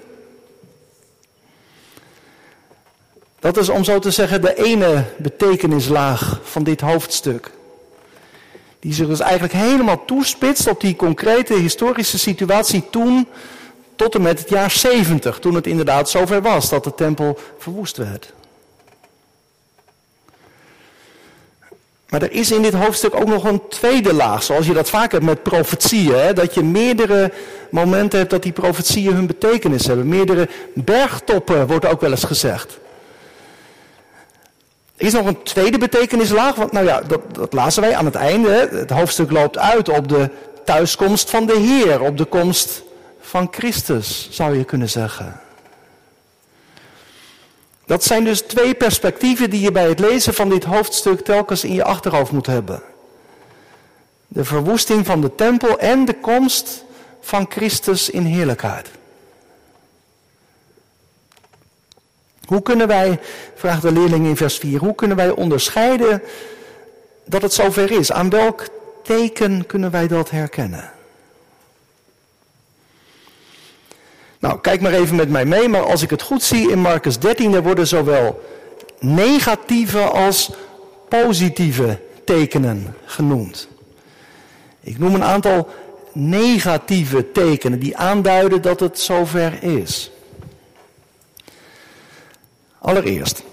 Dat 3.40 3.58
is 3.58 3.70
om 3.70 3.84
zo 3.84 4.00
te 4.00 4.12
zeggen 4.12 4.42
de 4.42 4.56
ene 4.56 5.04
betekenislaag 5.18 6.40
van 6.44 6.64
dit 6.64 6.82
hoofdstuk. 6.82 7.52
Die 8.86 8.94
zich 8.94 9.08
dus 9.08 9.20
eigenlijk 9.20 9.54
helemaal 9.54 10.06
toespitst 10.06 10.68
op 10.68 10.82
die 10.82 10.96
concrete 10.96 11.54
historische 11.54 12.18
situatie 12.18 12.84
toen 12.90 13.28
tot 13.96 14.16
en 14.16 14.22
met 14.22 14.40
het 14.40 14.50
jaar 14.50 14.72
70. 14.72 15.40
Toen 15.40 15.56
het 15.56 15.68
inderdaad 15.68 16.10
zover 16.10 16.42
was 16.42 16.70
dat 16.70 16.84
de 16.84 16.94
tempel 16.96 17.40
verwoest 17.58 17.98
werd. 17.98 18.34
Maar 22.10 22.22
er 22.22 22.32
is 22.32 22.52
in 22.52 22.62
dit 22.62 22.74
hoofdstuk 22.74 23.16
ook 23.16 23.28
nog 23.28 23.44
een 23.44 23.68
tweede 23.70 24.14
laag, 24.14 24.44
zoals 24.44 24.66
je 24.66 24.74
dat 24.74 24.90
vaak 24.90 25.12
hebt 25.12 25.24
met 25.24 25.44
profetieën. 25.44 26.36
Dat 26.36 26.54
je 26.54 26.64
meerdere 26.64 27.32
momenten 27.72 28.20
hebt 28.20 28.32
dat 28.32 28.44
die 28.44 28.52
profetieën 28.52 29.14
hun 29.14 29.28
betekenis 29.28 29.86
hebben. 29.86 30.08
Meerdere 30.08 30.50
bergtoppen 30.74 31.68
wordt 31.68 31.86
ook 31.86 32.02
wel 32.02 32.12
eens 32.12 32.24
gezegd. 32.24 32.80
Er 34.96 35.06
is 35.06 35.14
nog 35.14 35.26
een 35.26 35.44
tweede 35.44 35.78
betekenislaag, 35.78 36.56
want 36.56 36.72
nou 36.72 36.86
ja, 36.86 37.02
dat, 37.02 37.36
dat 37.36 37.54
lazen 37.54 37.82
wij 37.82 37.96
aan 37.96 38.06
het 38.06 38.16
einde. 38.16 38.70
Het 38.72 38.90
hoofdstuk 38.90 39.32
loopt 39.32 39.58
uit 39.58 39.90
op 39.90 40.10
de 40.10 40.30
thuiskomst 40.66 41.30
van 41.30 41.46
de 41.46 41.58
Heer, 41.58 42.02
op 42.02 42.18
de 42.18 42.26
komst 42.26 42.84
van 43.20 43.48
Christus, 43.52 44.28
zou 44.32 44.58
je 44.58 44.64
kunnen 44.64 44.90
zeggen. 44.90 45.40
Dat 47.86 48.04
zijn 48.04 48.24
dus 48.24 48.42
twee 48.42 48.74
perspectieven 48.74 49.50
die 49.50 49.62
je 49.62 49.72
bij 49.72 49.88
het 49.88 50.00
lezen 50.00 50.34
van 50.34 50.50
dit 50.50 50.64
hoofdstuk 50.64 51.22
telkens 51.22 51.64
in 51.64 51.74
je 51.74 51.84
achterhoofd 51.84 52.32
moet 52.32 52.46
hebben. 52.46 52.82
De 54.28 54.44
verwoesting 54.46 55.06
van 55.06 55.22
de 55.22 55.36
tempel 55.36 55.80
en 55.80 56.06
de 56.06 56.14
komst 56.14 56.84
van 57.22 57.46
Christus 57.50 58.10
in 58.10 58.24
heerlijkheid. 58.24 58.90
Hoe 62.46 62.62
kunnen 62.62 62.88
wij, 62.88 63.20
vraagt 63.56 63.82
de 63.82 63.92
leerling 63.92 64.26
in 64.26 64.36
vers 64.36 64.58
4, 64.58 64.80
hoe 64.80 64.96
kunnen 64.96 65.18
wij 65.18 65.30
onderscheiden 65.30 66.22
dat 67.26 67.42
het 67.42 67.54
zover 67.54 67.92
is? 67.92 68.12
Aan 68.12 68.30
welk 68.30 68.68
teken 69.04 69.66
kunnen 69.66 69.92
wij 69.92 70.08
dat 70.08 70.30
herkennen? 70.30 70.92
Nou, 74.40 74.60
kijk 74.60 74.82
maar 74.82 74.94
even 74.94 75.16
met 75.16 75.30
mij 75.30 75.46
mee, 75.46 75.68
maar 75.68 75.84
als 75.86 76.02
ik 76.02 76.10
het 76.10 76.22
goed 76.22 76.44
zie 76.44 76.72
in 76.72 76.80
Marcus 76.80 77.20
13, 77.20 77.54
er 77.54 77.64
worden 77.64 77.88
zowel 77.88 78.44
negatieve 79.00 80.02
als 80.02 80.52
positieve 81.10 82.00
tekenen 82.26 82.96
genoemd. 83.06 83.68
Ik 84.80 85.00
noem 85.00 85.16
een 85.16 85.24
aantal 85.24 85.70
negatieve 86.12 87.32
tekenen 87.32 87.80
die 87.80 87.98
aanduiden 87.98 88.62
dat 88.62 88.80
het 88.80 89.00
zover 89.00 89.64
is. 89.64 90.12
Allereerst, 92.86 93.44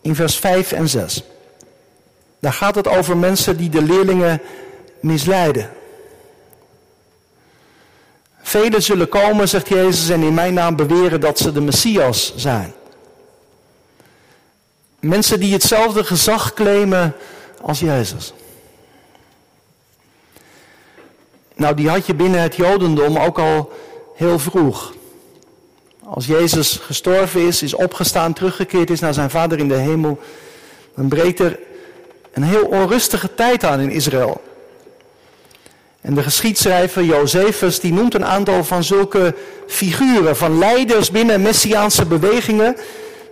in 0.00 0.14
vers 0.14 0.36
5 0.36 0.72
en 0.72 0.88
6. 0.88 1.22
Daar 2.38 2.52
gaat 2.52 2.74
het 2.74 2.88
over 2.88 3.16
mensen 3.16 3.56
die 3.56 3.68
de 3.68 3.82
leerlingen 3.82 4.42
misleiden. 5.00 5.70
Velen 8.40 8.82
zullen 8.82 9.08
komen, 9.08 9.48
zegt 9.48 9.68
Jezus, 9.68 10.08
en 10.08 10.22
in 10.22 10.34
mijn 10.34 10.54
naam 10.54 10.76
beweren 10.76 11.20
dat 11.20 11.38
ze 11.38 11.52
de 11.52 11.60
Messias 11.60 12.32
zijn. 12.36 12.72
Mensen 15.00 15.40
die 15.40 15.52
hetzelfde 15.52 16.04
gezag 16.04 16.54
claimen 16.54 17.14
als 17.60 17.80
Jezus. 17.80 18.32
Nou, 21.54 21.74
die 21.74 21.88
had 21.88 22.06
je 22.06 22.14
binnen 22.14 22.40
het 22.40 22.56
Jodendom 22.56 23.18
ook 23.18 23.38
al 23.38 23.72
heel 24.14 24.38
vroeg. 24.38 24.94
Als 26.08 26.26
Jezus 26.26 26.78
gestorven 26.82 27.46
is, 27.46 27.62
is 27.62 27.74
opgestaan, 27.74 28.32
teruggekeerd 28.32 28.90
is 28.90 29.00
naar 29.00 29.14
zijn 29.14 29.30
Vader 29.30 29.58
in 29.58 29.68
de 29.68 29.74
hemel, 29.74 30.20
dan 30.96 31.08
breekt 31.08 31.40
er 31.40 31.58
een 32.32 32.42
heel 32.42 32.64
onrustige 32.64 33.34
tijd 33.34 33.64
aan 33.64 33.80
in 33.80 33.90
Israël. 33.90 34.42
En 36.00 36.14
de 36.14 36.22
geschiedschrijver 36.22 37.04
Josephus 37.04 37.80
die 37.80 37.92
noemt 37.92 38.14
een 38.14 38.24
aantal 38.24 38.64
van 38.64 38.84
zulke 38.84 39.34
figuren, 39.66 40.36
van 40.36 40.58
leiders 40.58 41.10
binnen 41.10 41.42
messiaanse 41.42 42.04
bewegingen, 42.04 42.76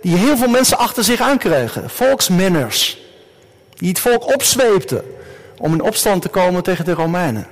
die 0.01 0.15
heel 0.15 0.37
veel 0.37 0.49
mensen 0.49 0.77
achter 0.77 1.03
zich 1.03 1.21
aankregen. 1.21 1.89
Volksmenners, 1.89 2.99
die 3.73 3.89
het 3.89 3.99
volk 3.99 4.33
opzweepten 4.33 5.03
om 5.57 5.73
in 5.73 5.81
opstand 5.81 6.21
te 6.21 6.29
komen 6.29 6.63
tegen 6.63 6.85
de 6.85 6.93
Romeinen. 6.93 7.47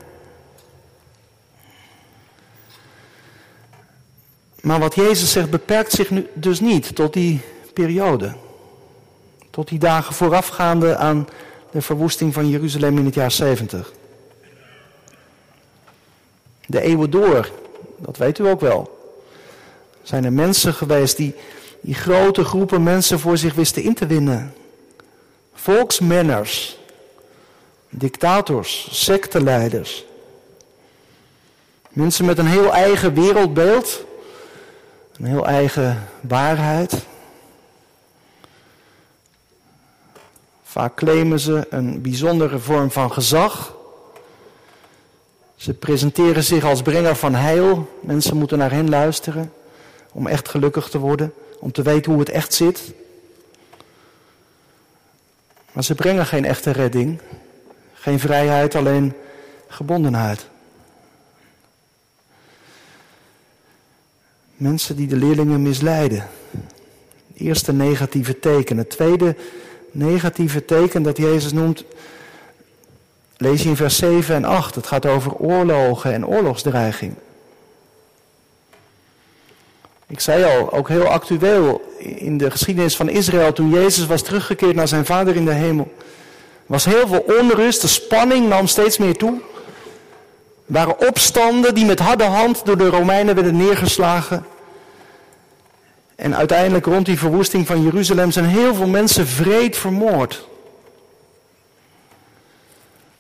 Maar 4.64 4.80
wat 4.80 4.96
Jezus 4.96 5.32
zegt 5.32 5.50
beperkt 5.50 5.92
zich 5.92 6.10
nu 6.10 6.28
dus 6.34 6.60
niet 6.60 6.96
tot 6.96 7.14
die 7.14 7.42
periode. 7.74 8.34
Tot 9.50 9.68
die 9.68 9.80
dagen 9.80 10.14
voorafgaande 10.14 10.96
aan 10.96 11.28
de 11.72 11.82
verwoesting 11.82 12.34
van 12.34 12.50
Jeruzalem 12.50 12.98
in 12.98 13.06
het 13.06 13.14
jaar 13.14 13.32
70. 13.32 13.94
De 16.66 16.82
eeuwen 16.82 17.10
door, 17.10 17.52
dat 17.98 18.18
weet 18.18 18.40
u 18.40 18.48
ook 18.48 18.60
wel. 18.60 19.12
Zijn 20.04 20.26
er 20.26 20.34
mensen 20.34 20.74
geweest 20.74 21.18
die, 21.18 21.36
die 21.82 21.96
grote 21.96 22.44
groepen 22.44 22.84
mensen 22.84 23.20
voor 23.20 23.38
zich 23.38 23.54
wisten 23.54 23.84
in 23.84 23.94
te 23.94 24.06
winnen. 24.06 24.54
Volksmenners, 25.54 26.78
dictators, 27.90 28.88
secteleiders. 28.92 30.06
Mensen 31.90 32.26
met 32.26 32.38
een 32.38 32.48
heel 32.48 32.74
eigen 32.74 33.14
wereldbeeld 33.14 34.06
een 35.18 35.26
heel 35.26 35.46
eigen 35.48 36.08
waarheid. 36.22 37.06
Vaak 40.64 40.96
claimen 40.96 41.40
ze 41.40 41.68
een 41.70 42.02
bijzondere 42.02 42.60
vorm 42.60 42.92
van 42.92 43.12
gezag. 43.12 43.76
Ze 45.56 45.74
presenteren 45.74 46.44
zich 46.44 46.64
als 46.64 46.82
brenger 46.82 47.16
van 47.16 47.36
heil. 47.36 48.00
Mensen 48.02 48.38
moeten 48.38 48.58
naar 48.58 48.72
hen 48.72 48.90
luisteren 48.90 49.54
om 50.12 50.28
echt 50.28 50.50
gelukkig 50.50 50.90
te 50.90 50.98
worden, 50.98 51.34
om 51.60 51.72
te 51.72 51.82
weten 51.82 52.12
hoe 52.12 52.20
het 52.20 52.30
echt 52.30 52.54
zit. 52.54 52.94
Maar 55.72 55.84
ze 55.84 55.96
brengen 55.96 56.26
geen 56.26 56.46
echte 56.46 56.72
redding, 56.72 57.22
geen 57.94 58.20
vrijheid, 58.20 58.76
alleen 58.76 59.14
gebondenheid. 59.68 60.48
Mensen 64.64 64.96
die 64.96 65.08
de 65.08 65.16
leerlingen 65.16 65.62
misleiden. 65.62 66.28
Eerste 67.38 67.74
negatieve 67.74 68.40
teken. 68.40 68.78
Het 68.78 68.90
tweede 68.90 69.36
negatieve 69.92 70.66
teken 70.66 71.04
dat 71.04 71.18
Jezus 71.18 71.52
noemt, 71.52 71.84
lees 73.38 73.64
je 73.64 73.70
in 73.70 73.76
vers 73.76 73.98
7 73.98 74.36
en 74.36 74.46
8. 74.46 74.76
Het 74.76 74.88
gaat 74.88 75.06
over 75.06 75.34
oorlogen 75.34 76.14
en 76.14 76.28
oorlogsdreiging. 76.28 77.14
Ik 80.08 80.20
zei 80.20 80.44
al, 80.44 80.74
ook 80.74 80.90
heel 80.90 81.08
actueel 81.08 81.96
in 82.00 82.38
de 82.38 82.52
geschiedenis 82.52 82.96
van 82.96 83.10
Israël, 83.10 83.54
toen 83.54 83.70
Jezus 83.70 84.06
was 84.06 84.22
teruggekeerd 84.22 84.76
naar 84.76 84.88
zijn 84.88 85.06
Vader 85.06 85.36
in 85.36 85.46
de 85.46 85.54
hemel, 85.54 85.94
was 86.66 86.86
heel 86.86 87.08
veel 87.08 87.26
onrust, 87.40 87.82
de 87.82 87.88
spanning 87.88 88.48
nam 88.48 88.68
steeds 88.68 88.98
meer 88.98 89.18
toe. 89.18 89.34
Er 90.66 90.74
waren 90.74 91.08
opstanden 91.08 91.76
die 91.76 91.86
met 91.86 92.00
harde 92.00 92.24
hand 92.24 92.66
door 92.66 92.78
de 92.78 92.90
Romeinen 92.90 93.36
werden 93.36 93.58
neergeslagen. 93.58 94.52
En 96.16 96.36
uiteindelijk 96.36 96.86
rond 96.86 97.06
die 97.06 97.18
verwoesting 97.18 97.68
van 97.68 97.82
Jeruzalem 97.82 98.32
zijn 98.32 98.46
heel 98.46 98.76
veel 98.76 98.88
mensen 98.88 99.28
vreed 99.28 99.78
vermoord. 99.78 100.48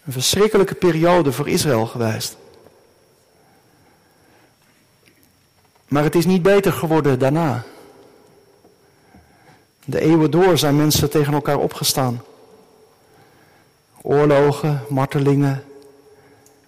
Een 0.06 0.14
verschrikkelijke 0.14 0.76
periode 0.76 1.32
voor 1.32 1.50
Israël 1.50 1.86
geweest. 1.86 2.38
Maar 5.88 6.04
het 6.04 6.16
is 6.16 6.26
niet 6.26 6.42
beter 6.42 6.74
geworden 6.74 7.20
daarna. 7.20 7.64
De 9.86 10.00
eeuwen 10.00 10.32
door 10.32 10.58
zijn 10.58 10.76
mensen 10.76 11.10
tegen 11.10 11.34
elkaar 11.34 11.58
opgestaan. 11.58 12.24
Oorlogen, 14.02 14.82
martelingen, 14.90 15.64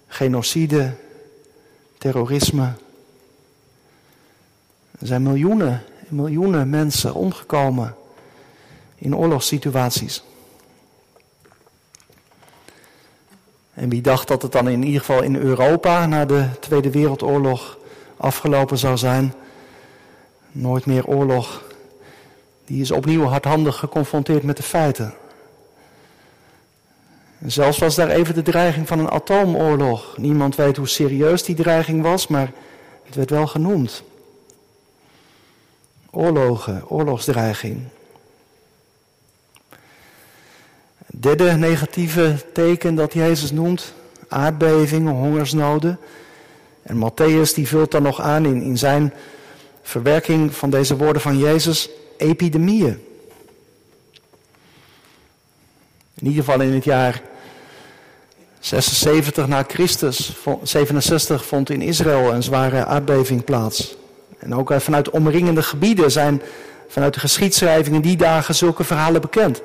genocide, 0.06 0.94
terrorisme. 1.98 2.72
Er 4.98 5.06
zijn 5.06 5.22
miljoenen 5.22 5.84
miljoenen 6.08 6.70
mensen 6.70 7.14
omgekomen 7.14 7.94
in 8.94 9.16
oorlogssituaties. 9.16 10.24
En 13.74 13.88
wie 13.88 14.00
dacht 14.00 14.28
dat 14.28 14.42
het 14.42 14.52
dan 14.52 14.68
in 14.68 14.82
ieder 14.82 15.00
geval 15.00 15.22
in 15.22 15.36
Europa 15.36 16.06
na 16.06 16.24
de 16.24 16.48
Tweede 16.60 16.90
Wereldoorlog 16.90 17.78
afgelopen 18.16 18.78
zou 18.78 18.96
zijn? 18.96 19.34
Nooit 20.52 20.86
meer 20.86 21.06
oorlog. 21.06 21.62
Die 22.64 22.80
is 22.80 22.90
opnieuw 22.90 23.24
hardhandig 23.24 23.76
geconfronteerd 23.76 24.42
met 24.42 24.56
de 24.56 24.62
feiten. 24.62 25.14
En 27.38 27.52
zelfs 27.52 27.78
was 27.78 27.94
daar 27.94 28.08
even 28.08 28.34
de 28.34 28.42
dreiging 28.42 28.88
van 28.88 28.98
een 28.98 29.10
atoomoorlog. 29.10 30.16
Niemand 30.16 30.56
weet 30.56 30.76
hoe 30.76 30.88
serieus 30.88 31.42
die 31.42 31.54
dreiging 31.54 32.02
was, 32.02 32.26
maar 32.26 32.52
het 33.04 33.14
werd 33.14 33.30
wel 33.30 33.46
genoemd. 33.46 34.02
Oorlogen, 36.16 36.88
oorlogsdreiging. 36.88 37.82
Derde 41.06 41.52
negatieve 41.52 42.36
teken 42.52 42.94
dat 42.94 43.12
Jezus 43.12 43.50
noemt, 43.50 43.92
aardbevingen, 44.28 45.12
hongersnoden. 45.12 45.98
En 46.82 46.96
Matthäus 46.96 47.54
die 47.54 47.68
vult 47.68 47.90
dan 47.90 48.02
nog 48.02 48.20
aan 48.20 48.44
in, 48.44 48.62
in 48.62 48.78
zijn 48.78 49.12
verwerking 49.82 50.54
van 50.54 50.70
deze 50.70 50.96
woorden 50.96 51.22
van 51.22 51.38
Jezus, 51.38 51.88
epidemieën. 52.16 53.04
In 56.14 56.26
ieder 56.26 56.44
geval 56.44 56.60
in 56.60 56.72
het 56.72 56.84
jaar 56.84 57.22
76 58.58 59.46
na 59.46 59.64
Christus, 59.68 60.36
67 60.62 61.44
vond 61.44 61.70
in 61.70 61.82
Israël 61.82 62.32
een 62.32 62.42
zware 62.42 62.84
aardbeving 62.84 63.44
plaats. 63.44 63.96
En 64.38 64.54
ook 64.54 64.72
vanuit 64.76 65.10
omringende 65.10 65.62
gebieden 65.62 66.10
zijn 66.10 66.42
vanuit 66.88 67.14
de 67.14 67.20
geschiedschrijving 67.20 67.94
in 67.94 68.02
die 68.02 68.16
dagen 68.16 68.54
zulke 68.54 68.84
verhalen 68.84 69.20
bekend. 69.20 69.62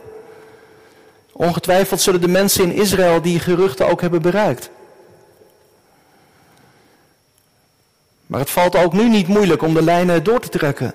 Ongetwijfeld 1.32 2.02
zullen 2.02 2.22
de 2.22 2.28
mensen 2.28 2.64
in 2.64 2.72
Israël 2.72 3.22
die 3.22 3.40
geruchten 3.40 3.88
ook 3.88 4.02
hebben 4.02 4.22
bereikt. 4.22 4.70
Maar 8.26 8.40
het 8.40 8.50
valt 8.50 8.76
ook 8.76 8.94
nu 8.94 9.10
niet 9.10 9.28
moeilijk 9.28 9.62
om 9.62 9.74
de 9.74 9.82
lijnen 9.82 10.24
door 10.24 10.40
te 10.40 10.50
trekken. 10.50 10.94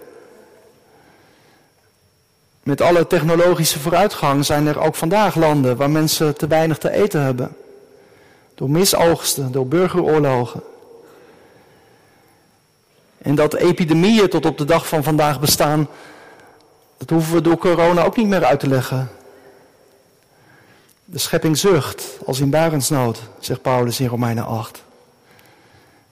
Met 2.62 2.80
alle 2.80 3.06
technologische 3.06 3.78
vooruitgang 3.78 4.45
zijn 4.45 4.66
er 4.66 4.80
ook 4.80 4.95
vandaag 4.95 5.35
landen 5.35 5.76
waar 5.76 5.90
mensen 5.90 6.37
te 6.37 6.47
weinig 6.47 6.78
te 6.78 6.90
eten 6.90 7.23
hebben. 7.23 7.56
Door 8.54 8.71
misoogsten, 8.71 9.52
door 9.52 9.66
burgeroorlogen. 9.66 10.62
En 13.18 13.35
dat 13.35 13.54
epidemieën 13.54 14.28
tot 14.28 14.46
op 14.46 14.58
de 14.58 14.64
dag 14.64 14.88
van 14.88 15.02
vandaag 15.02 15.40
bestaan, 15.40 15.88
dat 16.96 17.11
hoeven 17.11 17.35
we 17.35 17.40
door 17.40 17.58
corona 17.58 18.04
ook 18.04 18.16
niet 18.16 18.26
meer 18.26 18.44
uit 18.44 18.61
te 18.61 18.68
leggen. 18.68 19.11
De 21.04 21.18
schepping 21.18 21.58
zucht 21.58 22.18
als 22.25 22.40
in 22.40 22.50
barensnood, 22.50 23.20
zegt 23.40 23.62
Paulus 23.62 24.00
in 24.00 24.06
Romeinen 24.06 24.46
8. 24.46 24.82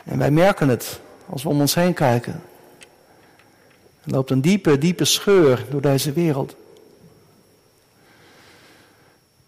En 0.05 0.19
wij 0.19 0.31
merken 0.31 0.69
het 0.69 1.01
als 1.27 1.43
we 1.43 1.49
om 1.49 1.61
ons 1.61 1.75
heen 1.75 1.95
kijken. 1.95 2.43
Er 4.05 4.11
loopt 4.11 4.31
een 4.31 4.41
diepe, 4.41 4.79
diepe 4.79 5.05
scheur 5.05 5.65
door 5.71 5.81
deze 5.81 6.13
wereld. 6.13 6.55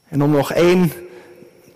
En 0.09 0.23
om 0.23 0.31
nog 0.31 0.53
één 0.53 0.93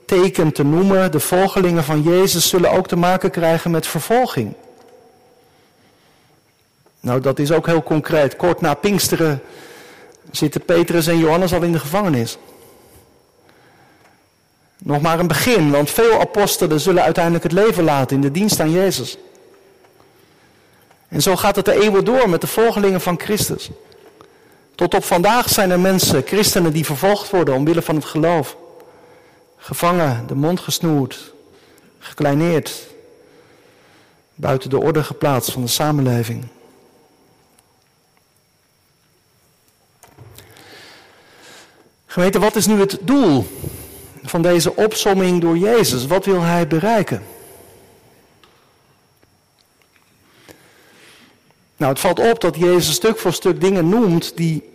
teken 0.07 0.53
te 0.53 0.65
noemen, 0.65 1.13
de 1.13 1.21
volgelingen 1.21 1.85
van 1.85 2.03
Jezus 2.03 2.49
zullen 2.49 2.71
ook 2.71 2.89
te 2.89 2.97
maken 2.97 3.31
krijgen 3.31 3.71
met 3.71 3.87
vervolging. 3.87 4.55
Nou, 7.01 7.21
dat 7.21 7.39
is 7.39 7.53
ook 7.53 7.67
heel 7.67 7.83
concreet. 7.83 8.37
Kort 8.37 8.61
na 8.61 8.75
Pinksteren 8.75 9.43
zitten 10.31 10.65
Petrus 10.65 11.07
en 11.07 11.19
Johannes 11.19 11.53
al 11.53 11.63
in 11.63 11.73
de 11.73 11.79
gevangenis. 11.79 12.39
Nog 14.79 15.01
maar 15.01 15.19
een 15.19 15.27
begin, 15.27 15.71
want 15.71 15.91
veel 15.91 16.21
apostelen 16.21 16.81
zullen 16.81 17.03
uiteindelijk 17.03 17.45
het 17.45 17.53
leven 17.53 17.85
laten 17.85 18.17
in 18.17 18.23
de 18.23 18.31
dienst 18.31 18.61
aan 18.61 18.71
Jezus. 18.71 19.19
En 21.09 21.23
zo 21.23 21.37
gaat 21.37 21.57
het 21.57 21.65
de 21.65 21.83
eeuwen 21.83 22.05
door 22.05 22.29
met 22.29 22.41
de 22.41 22.47
volgelingen 22.47 23.01
van 23.01 23.21
Christus. 23.21 23.71
Tot 24.75 24.95
op 24.95 25.05
vandaag 25.05 25.49
zijn 25.49 25.71
er 25.71 25.81
mensen, 25.81 26.23
christenen, 26.27 26.73
die 26.73 26.85
vervolgd 26.85 27.31
worden 27.31 27.55
omwille 27.55 27.83
van 27.83 27.95
het 27.95 28.05
geloof. 28.05 28.57
Gevangen, 29.57 30.27
de 30.27 30.35
mond 30.35 30.61
gesnoerd, 30.61 31.33
gekleineerd, 31.99 32.87
buiten 34.35 34.71
de 34.71 34.79
orde 34.79 35.05
geplaatst 35.05 35.53
van 35.53 35.63
de 35.63 35.69
samenleving. 35.69 36.45
Gemeente, 42.11 42.39
wat 42.39 42.57
is 42.57 42.67
nu 42.67 42.81
het 42.81 42.99
doel 43.01 43.47
van 44.23 44.43
deze 44.43 44.77
opsomming 44.77 45.41
door 45.41 45.57
Jezus? 45.57 46.07
Wat 46.07 46.25
wil 46.25 46.41
hij 46.41 46.67
bereiken? 46.67 47.23
Nou, 51.77 51.93
het 51.93 52.01
valt 52.01 52.19
op 52.19 52.41
dat 52.41 52.57
Jezus 52.57 52.95
stuk 52.95 53.19
voor 53.19 53.33
stuk 53.33 53.61
dingen 53.61 53.89
noemt 53.89 54.37
die 54.37 54.71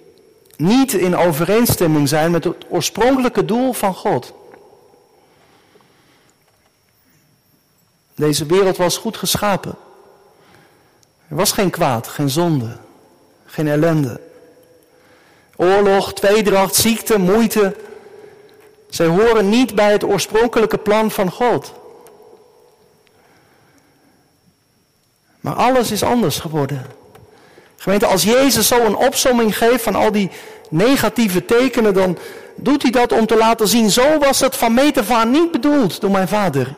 niet 0.58 0.94
in 0.94 1.16
overeenstemming 1.16 2.10
zijn 2.10 2.32
met 2.32 2.44
het 2.44 2.66
oorspronkelijke 2.70 3.46
doel 3.46 3.74
van 3.74 3.94
God. 3.94 4.34
Deze 8.14 8.46
wereld 8.46 8.78
was 8.78 8.98
goed 8.98 9.18
geschapen. 9.18 9.76
Er 11.28 11.36
was 11.36 11.52
geen 11.52 11.70
kwaad, 11.70 12.08
geen 12.08 12.30
zonde, 12.30 12.78
geen 13.46 13.68
ellende. 13.68 14.22
Oorlog, 15.56 16.14
tweedracht, 16.14 16.76
ziekte, 16.76 17.18
moeite. 17.18 17.76
Zij 18.90 19.06
horen 19.06 19.50
niet 19.50 19.76
bij 19.76 19.92
het 19.92 20.04
oorspronkelijke 20.04 20.78
plan 20.78 21.12
van 21.12 21.32
God. 21.32 21.74
Maar 25.40 25.54
alles 25.54 25.92
is 25.92 26.04
anders 26.04 26.40
geworden. 26.40 26.86
Gemeente, 27.78 28.06
als 28.06 28.24
Jezus 28.24 28.68
zo 28.68 28.86
een 28.86 28.96
opsomming 28.96 29.58
geeft 29.58 29.84
van 29.84 29.96
al 29.96 30.12
die 30.12 30.32
negatieve 30.70 31.46
tekenen, 31.46 31.94
dan 31.94 32.18
doet 32.56 32.82
hij 32.82 32.92
dat 32.92 33.12
om 33.12 33.26
te 33.26 33.38
laten 33.38 33.68
zien, 33.68 33.92
zo 33.92 34.18
was 34.18 34.40
het 34.40 34.56
van 34.56 34.74
meet 34.74 34.98
af 34.98 35.12
aan 35.12 35.32
niet 35.32 35.52
bedoeld 35.52 36.02
door 36.02 36.12
mijn 36.12 36.28
vader. 36.28 36.76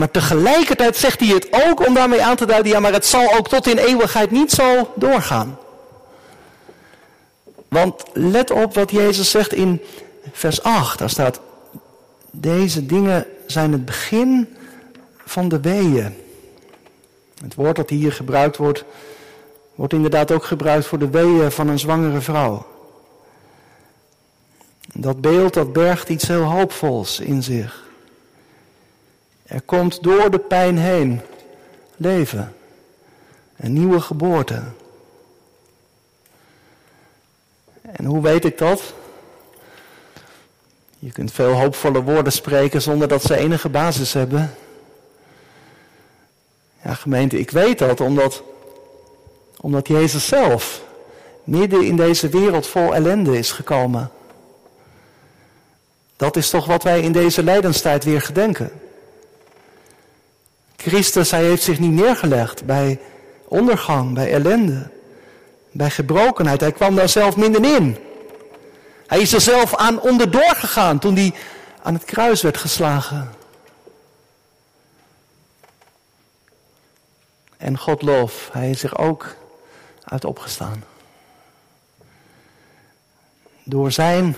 Maar 0.00 0.10
tegelijkertijd 0.10 0.96
zegt 0.96 1.20
hij 1.20 1.28
het 1.28 1.48
ook 1.50 1.86
om 1.86 1.94
daarmee 1.94 2.22
aan 2.22 2.36
te 2.36 2.46
duiden, 2.46 2.72
ja 2.72 2.80
maar 2.80 2.92
het 2.92 3.06
zal 3.06 3.34
ook 3.36 3.48
tot 3.48 3.66
in 3.66 3.78
eeuwigheid 3.78 4.30
niet 4.30 4.50
zo 4.50 4.92
doorgaan. 4.94 5.58
Want 7.68 8.02
let 8.12 8.50
op 8.50 8.74
wat 8.74 8.90
Jezus 8.90 9.30
zegt 9.30 9.52
in 9.52 9.80
vers 10.32 10.62
8. 10.62 10.98
Daar 10.98 11.10
staat, 11.10 11.40
deze 12.30 12.86
dingen 12.86 13.26
zijn 13.46 13.72
het 13.72 13.84
begin 13.84 14.56
van 15.24 15.48
de 15.48 15.60
weeën. 15.60 16.16
Het 17.42 17.54
woord 17.54 17.76
dat 17.76 17.90
hier 17.90 18.12
gebruikt 18.12 18.56
wordt, 18.56 18.84
wordt 19.74 19.92
inderdaad 19.92 20.32
ook 20.32 20.44
gebruikt 20.44 20.86
voor 20.86 20.98
de 20.98 21.10
weeën 21.10 21.50
van 21.50 21.68
een 21.68 21.78
zwangere 21.78 22.20
vrouw. 22.20 22.66
Dat 24.92 25.20
beeld 25.20 25.54
dat 25.54 25.72
bergt 25.72 26.08
iets 26.08 26.28
heel 26.28 26.42
hoopvols 26.42 27.20
in 27.20 27.42
zich. 27.42 27.88
Er 29.50 29.62
komt 29.62 30.02
door 30.02 30.30
de 30.30 30.38
pijn 30.38 30.78
heen 30.78 31.20
leven, 31.96 32.54
een 33.56 33.72
nieuwe 33.72 34.00
geboorte. 34.00 34.62
En 37.82 38.04
hoe 38.04 38.22
weet 38.22 38.44
ik 38.44 38.58
dat? 38.58 38.94
Je 40.98 41.12
kunt 41.12 41.32
veel 41.32 41.52
hoopvolle 41.52 42.02
woorden 42.02 42.32
spreken 42.32 42.82
zonder 42.82 43.08
dat 43.08 43.22
ze 43.22 43.36
enige 43.36 43.68
basis 43.68 44.12
hebben. 44.12 44.54
Ja, 46.82 46.94
gemeente, 46.94 47.38
ik 47.38 47.50
weet 47.50 47.78
dat 47.78 48.00
omdat, 48.00 48.42
omdat 49.60 49.88
Jezus 49.88 50.26
zelf 50.26 50.82
midden 51.44 51.84
in 51.84 51.96
deze 51.96 52.28
wereld 52.28 52.66
vol 52.66 52.94
ellende 52.94 53.38
is 53.38 53.52
gekomen. 53.52 54.10
Dat 56.16 56.36
is 56.36 56.50
toch 56.50 56.66
wat 56.66 56.82
wij 56.82 57.00
in 57.00 57.12
deze 57.12 57.42
lijdenstijd 57.42 58.04
weer 58.04 58.20
gedenken. 58.20 58.72
Christus, 60.80 61.30
hij 61.30 61.44
heeft 61.44 61.62
zich 61.62 61.78
niet 61.78 61.90
neergelegd 61.90 62.64
bij 62.64 63.00
ondergang, 63.44 64.14
bij 64.14 64.32
ellende, 64.32 64.90
bij 65.72 65.90
gebrokenheid. 65.90 66.60
Hij 66.60 66.72
kwam 66.72 66.94
daar 66.94 67.08
zelf 67.08 67.36
middenin. 67.36 67.98
Hij 69.06 69.20
is 69.20 69.32
er 69.32 69.40
zelf 69.40 69.76
aan 69.76 70.00
onderdoor 70.00 70.54
gegaan 70.54 70.98
toen 70.98 71.14
hij 71.14 71.34
aan 71.82 71.94
het 71.94 72.04
kruis 72.04 72.42
werd 72.42 72.56
geslagen. 72.56 73.30
En 77.56 77.78
God 77.78 78.02
loof, 78.02 78.48
hij 78.52 78.70
is 78.70 78.82
er 78.82 78.98
ook 78.98 79.36
uit 80.04 80.24
opgestaan. 80.24 80.84
Door 83.64 83.92
zijn 83.92 84.36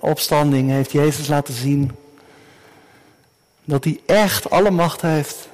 opstanding 0.00 0.70
heeft 0.70 0.92
Jezus 0.92 1.28
laten 1.28 1.54
zien 1.54 1.96
dat 3.64 3.84
hij 3.84 4.00
echt 4.06 4.50
alle 4.50 4.70
macht 4.70 5.00
heeft. 5.00 5.50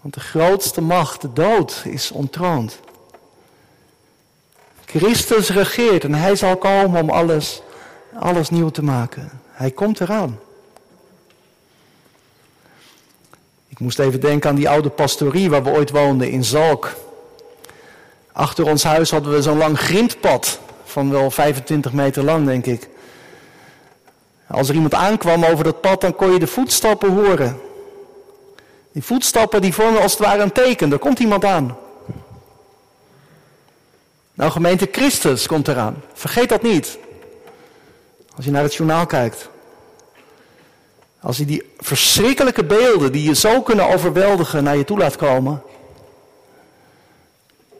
Want 0.00 0.14
de 0.14 0.20
grootste 0.20 0.80
macht, 0.80 1.20
de 1.20 1.32
dood, 1.32 1.82
is 1.84 2.10
ontroond. 2.10 2.78
Christus 4.84 5.48
regeert 5.48 6.04
en 6.04 6.14
hij 6.14 6.36
zal 6.36 6.56
komen 6.56 7.02
om 7.02 7.10
alles, 7.10 7.62
alles 8.18 8.50
nieuw 8.50 8.70
te 8.70 8.82
maken. 8.82 9.30
Hij 9.50 9.70
komt 9.70 10.00
eraan. 10.00 10.38
Ik 13.68 13.78
moest 13.78 13.98
even 13.98 14.20
denken 14.20 14.50
aan 14.50 14.56
die 14.56 14.68
oude 14.68 14.88
pastorie 14.88 15.50
waar 15.50 15.62
we 15.62 15.70
ooit 15.70 15.90
woonden 15.90 16.30
in 16.30 16.44
Zalk. 16.44 16.94
Achter 18.32 18.66
ons 18.66 18.82
huis 18.82 19.10
hadden 19.10 19.32
we 19.32 19.42
zo'n 19.42 19.58
lang 19.58 19.78
grindpad 19.78 20.60
van 20.84 21.10
wel 21.10 21.30
25 21.30 21.92
meter 21.92 22.22
lang, 22.22 22.46
denk 22.46 22.66
ik. 22.66 22.88
Als 24.46 24.68
er 24.68 24.74
iemand 24.74 24.94
aankwam 24.94 25.44
over 25.44 25.64
dat 25.64 25.80
pad, 25.80 26.00
dan 26.00 26.14
kon 26.14 26.32
je 26.32 26.38
de 26.38 26.46
voetstappen 26.46 27.12
horen. 27.12 27.60
Die 28.98 29.06
voetstappen 29.06 29.60
die 29.60 29.74
vormen 29.74 30.02
als 30.02 30.12
het 30.12 30.20
ware 30.20 30.42
een 30.42 30.52
teken. 30.52 30.92
Er 30.92 30.98
komt 30.98 31.18
iemand 31.18 31.44
aan. 31.44 31.76
Nou, 34.34 34.50
gemeente 34.50 34.88
Christus 34.92 35.46
komt 35.46 35.68
eraan. 35.68 36.02
Vergeet 36.14 36.48
dat 36.48 36.62
niet. 36.62 36.98
Als 38.36 38.44
je 38.44 38.50
naar 38.50 38.62
het 38.62 38.74
journaal 38.74 39.06
kijkt. 39.06 39.48
Als 41.20 41.36
je 41.36 41.44
die 41.44 41.72
verschrikkelijke 41.78 42.64
beelden 42.64 43.12
die 43.12 43.22
je 43.22 43.34
zo 43.34 43.62
kunnen 43.62 43.88
overweldigen 43.88 44.64
naar 44.64 44.76
je 44.76 44.84
toe 44.84 44.98
laat 44.98 45.16
komen. 45.16 45.62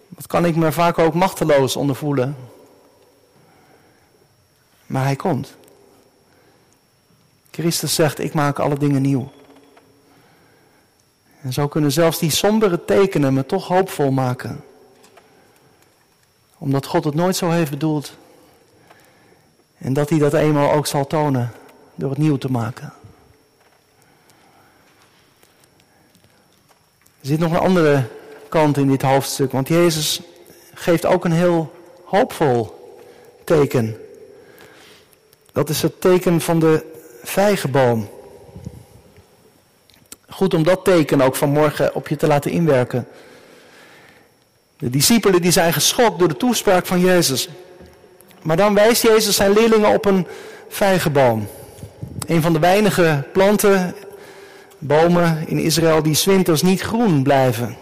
Wat 0.09 0.27
kan 0.27 0.45
ik 0.45 0.57
me 0.57 0.73
vaak 0.73 0.99
ook 0.99 1.15
machteloos 1.15 1.77
ondervoelen. 1.77 2.37
Maar 4.87 5.05
hij 5.05 5.17
komt. 5.17 5.57
Christus 7.51 7.95
zegt, 7.95 8.19
ik 8.19 8.35
maak 8.35 8.59
alle 8.59 8.79
dingen 8.79 9.03
nieuw. 9.03 9.31
En 11.43 11.53
zo 11.53 11.69
kunnen 11.69 11.93
zelfs 11.93 12.19
die 12.19 12.31
sombere 12.31 12.85
tekenen 12.85 13.35
me 13.35 13.47
toch 13.47 13.69
hoopvol 13.69 14.11
maken. 14.11 14.65
Omdat 16.59 16.87
God 16.87 17.05
het 17.05 17.15
nooit 17.15 17.37
zo 17.37 17.51
heeft 17.51 17.71
bedoeld. 17.71 18.17
En 19.79 19.93
dat 19.93 20.11
hij 20.11 20.19
dat 20.19 20.35
eenmaal 20.35 20.73
ook 20.73 20.87
zal 20.87 21.07
tonen 21.07 21.53
door 21.95 22.11
het 22.11 22.19
nieuw 22.19 22.39
te 22.39 22.51
maken. 22.51 22.93
Er 27.21 27.27
zit 27.27 27.39
nog 27.39 27.53
een 27.53 27.59
andere 27.59 28.09
kant 28.49 28.77
in 28.77 28.89
dit 28.89 29.03
hoofdstuk, 29.03 29.53
want 29.53 29.69
Jezus 29.69 30.21
geeft 30.75 31.07
ook 31.07 31.25
een 31.25 31.33
heel 31.33 31.73
hoopvol 32.05 32.77
teken. 33.45 33.97
Dat 35.53 35.69
is 35.69 35.83
het 35.83 36.01
teken 36.01 36.41
van 36.41 36.59
de 36.59 36.85
vijgenboom. 37.23 38.09
Goed 40.29 40.55
om 40.55 40.63
dat 40.63 40.85
teken 40.85 41.21
ook 41.21 41.37
vanmorgen 41.37 41.95
op 41.95 42.09
je 42.09 42.17
te 42.17 42.27
laten 42.27 42.51
inwerken. 42.51 43.07
De 44.77 44.91
discipelen 44.91 45.43
die 45.43 45.51
zijn 45.51 45.73
geschokt 45.73 46.19
door 46.19 46.29
de 46.29 46.37
toespraak 46.37 46.87
van 46.87 47.01
Jezus. 47.01 47.49
Maar 48.43 48.57
dan 48.57 48.75
wijst 48.75 49.03
Jezus 49.03 49.37
zijn 49.37 49.53
leerlingen 49.53 49.95
op 49.95 50.05
een 50.05 50.27
vijgenboom. 50.69 51.49
Een 52.27 52.43
van 52.43 52.53
de 52.53 52.59
weinige 52.59 53.25
planten, 53.33 53.95
bomen 54.79 55.49
in 55.49 55.59
Israël 55.59 56.03
die 56.03 56.21
winters 56.25 56.63
niet 56.63 56.81
groen 56.81 57.23
blijven. 57.23 57.77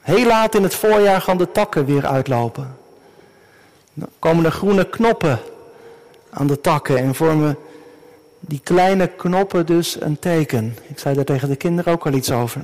Heel 0.00 0.26
laat 0.26 0.54
in 0.54 0.62
het 0.62 0.74
voorjaar 0.74 1.20
gaan 1.20 1.38
de 1.38 1.52
takken 1.52 1.84
weer 1.84 2.06
uitlopen. 2.06 2.76
Dan 3.94 4.08
komen 4.18 4.44
er 4.44 4.50
groene 4.50 4.88
knoppen 4.88 5.38
aan 6.30 6.46
de 6.46 6.60
takken 6.60 6.96
en 6.96 7.14
vormen 7.14 7.58
die 8.40 8.60
kleine 8.60 9.06
knoppen 9.06 9.66
dus 9.66 10.00
een 10.00 10.18
teken. 10.18 10.76
Ik 10.86 10.98
zei 10.98 11.14
daar 11.14 11.24
tegen 11.24 11.48
de 11.48 11.56
kinderen 11.56 11.92
ook 11.92 12.06
al 12.06 12.12
iets 12.12 12.30
over. 12.30 12.62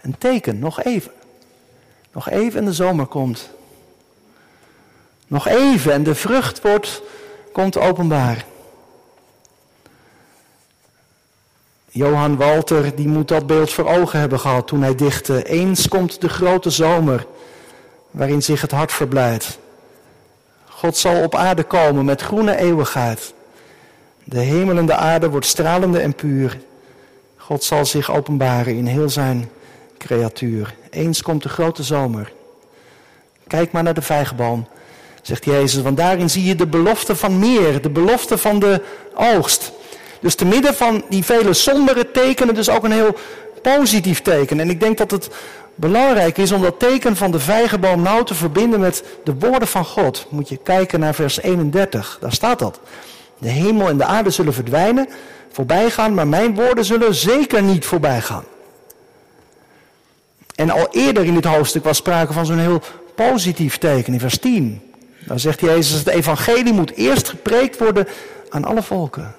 Een 0.00 0.18
teken, 0.18 0.58
nog 0.58 0.82
even. 0.82 1.12
Nog 2.12 2.30
even 2.30 2.60
en 2.60 2.64
de 2.64 2.72
zomer 2.72 3.06
komt. 3.06 3.50
Nog 5.26 5.48
even 5.48 5.92
en 5.92 6.02
de 6.02 6.14
vrucht 6.14 6.62
wordt, 6.62 7.02
komt 7.52 7.76
openbaar. 7.76 8.44
Johan 11.90 12.36
Walter 12.36 12.94
die 12.94 13.08
moet 13.08 13.28
dat 13.28 13.46
beeld 13.46 13.72
voor 13.72 13.88
ogen 13.88 14.20
hebben 14.20 14.40
gehad 14.40 14.66
toen 14.66 14.82
hij 14.82 14.94
dichtte. 14.94 15.42
Eens 15.42 15.88
komt 15.88 16.20
de 16.20 16.28
grote 16.28 16.70
zomer 16.70 17.26
waarin 18.10 18.42
zich 18.42 18.60
het 18.60 18.70
hart 18.70 18.92
verblijdt. 18.92 19.58
God 20.68 20.96
zal 20.96 21.22
op 21.22 21.34
aarde 21.34 21.62
komen 21.62 22.04
met 22.04 22.20
groene 22.22 22.56
eeuwigheid. 22.56 23.34
De 24.30 24.40
hemel 24.40 24.76
en 24.76 24.86
de 24.86 24.94
aarde 24.94 25.30
wordt 25.30 25.46
stralende 25.46 25.98
en 25.98 26.14
puur. 26.14 26.58
God 27.36 27.64
zal 27.64 27.84
zich 27.86 28.10
openbaren 28.10 28.76
in 28.76 28.86
heel 28.86 29.10
zijn 29.10 29.50
creatuur. 29.98 30.74
Eens 30.90 31.22
komt 31.22 31.42
de 31.42 31.48
grote 31.48 31.82
zomer. 31.82 32.32
Kijk 33.46 33.72
maar 33.72 33.82
naar 33.82 33.94
de 33.94 34.02
vijgenboom, 34.02 34.68
zegt 35.22 35.44
Jezus, 35.44 35.82
want 35.82 35.96
daarin 35.96 36.30
zie 36.30 36.44
je 36.44 36.54
de 36.54 36.66
belofte 36.66 37.16
van 37.16 37.38
meer, 37.38 37.82
de 37.82 37.90
belofte 37.90 38.38
van 38.38 38.58
de 38.58 38.82
oogst. 39.14 39.72
Dus 40.20 40.34
te 40.34 40.44
midden 40.44 40.74
van 40.74 41.04
die 41.08 41.24
vele 41.24 41.54
sombere 41.54 42.10
tekenen, 42.10 42.54
dus 42.54 42.68
ook 42.70 42.84
een 42.84 42.92
heel 42.92 43.16
positief 43.62 44.22
teken. 44.22 44.60
En 44.60 44.70
ik 44.70 44.80
denk 44.80 44.98
dat 44.98 45.10
het 45.10 45.28
belangrijk 45.74 46.38
is 46.38 46.52
om 46.52 46.62
dat 46.62 46.78
teken 46.78 47.16
van 47.16 47.30
de 47.30 47.40
vijgenboom 47.40 48.02
nou 48.02 48.24
te 48.24 48.34
verbinden 48.34 48.80
met 48.80 49.04
de 49.24 49.34
woorden 49.38 49.68
van 49.68 49.84
God. 49.84 50.26
Moet 50.30 50.48
je 50.48 50.56
kijken 50.56 51.00
naar 51.00 51.14
vers 51.14 51.40
31, 51.42 52.18
daar 52.20 52.32
staat 52.32 52.58
dat. 52.58 52.80
De 53.38 53.48
hemel 53.48 53.88
en 53.88 53.96
de 53.96 54.04
aarde 54.04 54.30
zullen 54.30 54.54
verdwijnen, 54.54 55.08
voorbij 55.52 55.90
gaan, 55.90 56.14
maar 56.14 56.28
mijn 56.28 56.54
woorden 56.54 56.84
zullen 56.84 57.14
zeker 57.14 57.62
niet 57.62 57.84
voorbij 57.84 58.20
gaan. 58.20 58.44
En 60.54 60.70
al 60.70 60.88
eerder 60.90 61.24
in 61.24 61.34
dit 61.34 61.44
hoofdstuk 61.44 61.84
was 61.84 61.96
sprake 61.96 62.32
van 62.32 62.46
zo'n 62.46 62.58
heel 62.58 62.82
positief 63.14 63.78
teken 63.78 64.12
in 64.12 64.20
vers 64.20 64.38
10. 64.38 64.92
Dan 65.18 65.40
zegt 65.40 65.60
Jezus, 65.60 65.98
het 65.98 66.06
evangelie 66.06 66.72
moet 66.72 66.94
eerst 66.94 67.28
gepreekt 67.28 67.78
worden 67.78 68.08
aan 68.48 68.64
alle 68.64 68.82
volken. 68.82 69.36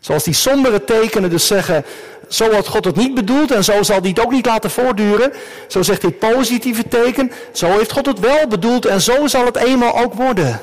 Zoals 0.00 0.24
die 0.24 0.34
sombere 0.34 0.84
tekenen 0.84 1.30
dus 1.30 1.46
zeggen, 1.46 1.84
zo 2.30 2.52
had 2.52 2.68
God 2.68 2.84
het 2.84 2.96
niet 2.96 3.14
bedoeld 3.14 3.50
en 3.50 3.64
zo 3.64 3.82
zal 3.82 4.00
hij 4.00 4.08
het 4.08 4.20
ook 4.20 4.30
niet 4.30 4.46
laten 4.46 4.70
voortduren. 4.70 5.32
Zo 5.68 5.82
zegt 5.82 6.00
dit 6.00 6.18
positieve 6.18 6.88
teken, 6.88 7.32
zo 7.52 7.66
heeft 7.66 7.92
God 7.92 8.06
het 8.06 8.18
wel 8.18 8.46
bedoeld 8.46 8.86
en 8.86 9.00
zo 9.00 9.26
zal 9.26 9.44
het 9.44 9.56
eenmaal 9.56 9.98
ook 9.98 10.14
worden. 10.14 10.60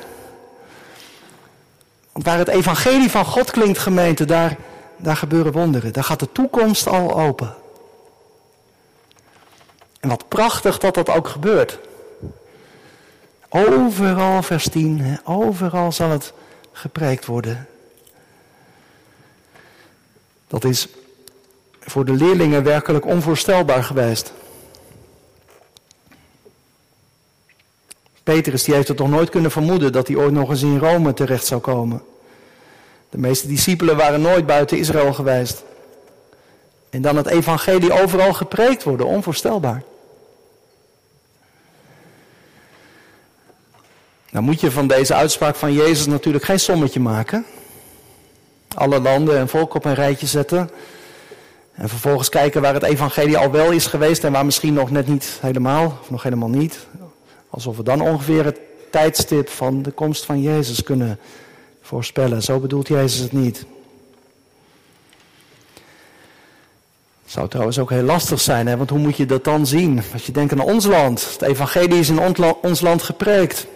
Want 2.12 2.24
waar 2.24 2.38
het 2.38 2.48
evangelie 2.48 3.10
van 3.10 3.24
God 3.24 3.50
klinkt, 3.50 3.78
gemeente, 3.78 4.24
daar, 4.24 4.56
daar 4.96 5.16
gebeuren 5.16 5.52
wonderen. 5.52 5.92
Daar 5.92 6.04
gaat 6.04 6.20
de 6.20 6.32
toekomst 6.32 6.86
al 6.86 7.20
open. 7.20 7.54
En 10.00 10.08
wat 10.08 10.28
prachtig 10.28 10.78
dat 10.78 10.94
dat 10.94 11.08
ook 11.08 11.28
gebeurt. 11.28 11.78
Overal, 13.48 14.42
vers 14.42 14.68
10, 14.68 15.20
overal 15.24 15.92
zal 15.92 16.10
het 16.10 16.32
gepreekt 16.72 17.26
worden. 17.26 17.68
Dat 20.48 20.64
is 20.64 20.88
voor 21.88 22.04
de 22.04 22.12
leerlingen 22.12 22.62
werkelijk 22.62 23.06
onvoorstelbaar 23.06 23.84
geweest. 23.84 24.32
Petrus 28.22 28.64
die 28.64 28.74
heeft 28.74 28.88
het 28.88 28.96
toch 28.96 29.08
nooit 29.08 29.30
kunnen 29.30 29.50
vermoeden 29.50 29.92
dat 29.92 30.06
hij 30.06 30.16
ooit 30.16 30.32
nog 30.32 30.50
eens 30.50 30.62
in 30.62 30.78
Rome 30.78 31.14
terecht 31.14 31.46
zou 31.46 31.60
komen. 31.60 32.02
De 33.10 33.18
meeste 33.18 33.46
discipelen 33.46 33.96
waren 33.96 34.20
nooit 34.20 34.46
buiten 34.46 34.78
Israël 34.78 35.12
geweest. 35.12 35.62
En 36.90 37.02
dan 37.02 37.16
het 37.16 37.26
evangelie 37.26 38.02
overal 38.02 38.32
gepreekt 38.32 38.82
worden, 38.82 39.06
onvoorstelbaar. 39.06 39.82
Nou 44.30 44.44
moet 44.44 44.60
je 44.60 44.70
van 44.70 44.86
deze 44.86 45.14
uitspraak 45.14 45.54
van 45.54 45.72
Jezus 45.72 46.06
natuurlijk 46.06 46.44
geen 46.44 46.60
sommetje 46.60 47.00
maken. 47.00 47.46
Alle 48.74 49.00
landen 49.00 49.38
en 49.38 49.48
volken 49.48 49.76
op 49.76 49.84
een 49.84 49.94
rijtje 49.94 50.26
zetten. 50.26 50.70
En 51.78 51.88
vervolgens 51.88 52.28
kijken 52.28 52.62
waar 52.62 52.74
het 52.74 52.82
evangelie 52.82 53.38
al 53.38 53.50
wel 53.50 53.70
is 53.70 53.86
geweest 53.86 54.24
en 54.24 54.32
waar 54.32 54.44
misschien 54.44 54.74
nog 54.74 54.90
net 54.90 55.06
niet 55.06 55.38
helemaal, 55.40 55.98
of 56.00 56.10
nog 56.10 56.22
helemaal 56.22 56.48
niet. 56.48 56.86
Alsof 57.50 57.76
we 57.76 57.82
dan 57.82 58.00
ongeveer 58.00 58.44
het 58.44 58.58
tijdstip 58.90 59.48
van 59.48 59.82
de 59.82 59.90
komst 59.90 60.24
van 60.24 60.42
Jezus 60.42 60.82
kunnen 60.82 61.18
voorspellen. 61.82 62.42
Zo 62.42 62.58
bedoelt 62.58 62.88
Jezus 62.88 63.20
het 63.20 63.32
niet. 63.32 63.64
Het 67.22 67.32
zou 67.32 67.48
trouwens 67.48 67.78
ook 67.78 67.90
heel 67.90 68.02
lastig 68.02 68.40
zijn, 68.40 68.66
hè? 68.66 68.76
want 68.76 68.90
hoe 68.90 68.98
moet 68.98 69.16
je 69.16 69.26
dat 69.26 69.44
dan 69.44 69.66
zien? 69.66 70.02
Als 70.12 70.26
je 70.26 70.32
denkt 70.32 70.52
aan 70.52 70.60
ons 70.60 70.86
land. 70.86 71.32
Het 71.32 71.42
evangelie 71.42 71.98
is 71.98 72.08
in 72.08 72.36
ons 72.62 72.80
land 72.80 73.02
gepreekt. 73.02 73.66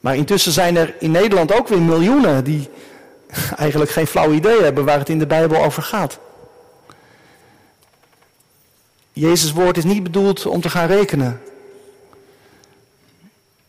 Maar 0.00 0.16
intussen 0.16 0.52
zijn 0.52 0.76
er 0.76 0.94
in 0.98 1.10
Nederland 1.10 1.52
ook 1.54 1.68
weer 1.68 1.82
miljoenen 1.82 2.44
die 2.44 2.68
eigenlijk 3.56 3.90
geen 3.90 4.06
flauw 4.06 4.32
idee 4.32 4.62
hebben 4.62 4.84
waar 4.84 4.98
het 4.98 5.08
in 5.08 5.18
de 5.18 5.26
Bijbel 5.26 5.64
over 5.64 5.82
gaat. 5.82 6.18
Jezus' 9.12 9.52
woord 9.52 9.76
is 9.76 9.84
niet 9.84 10.02
bedoeld 10.02 10.46
om 10.46 10.60
te 10.60 10.70
gaan 10.70 10.86
rekenen. 10.86 11.40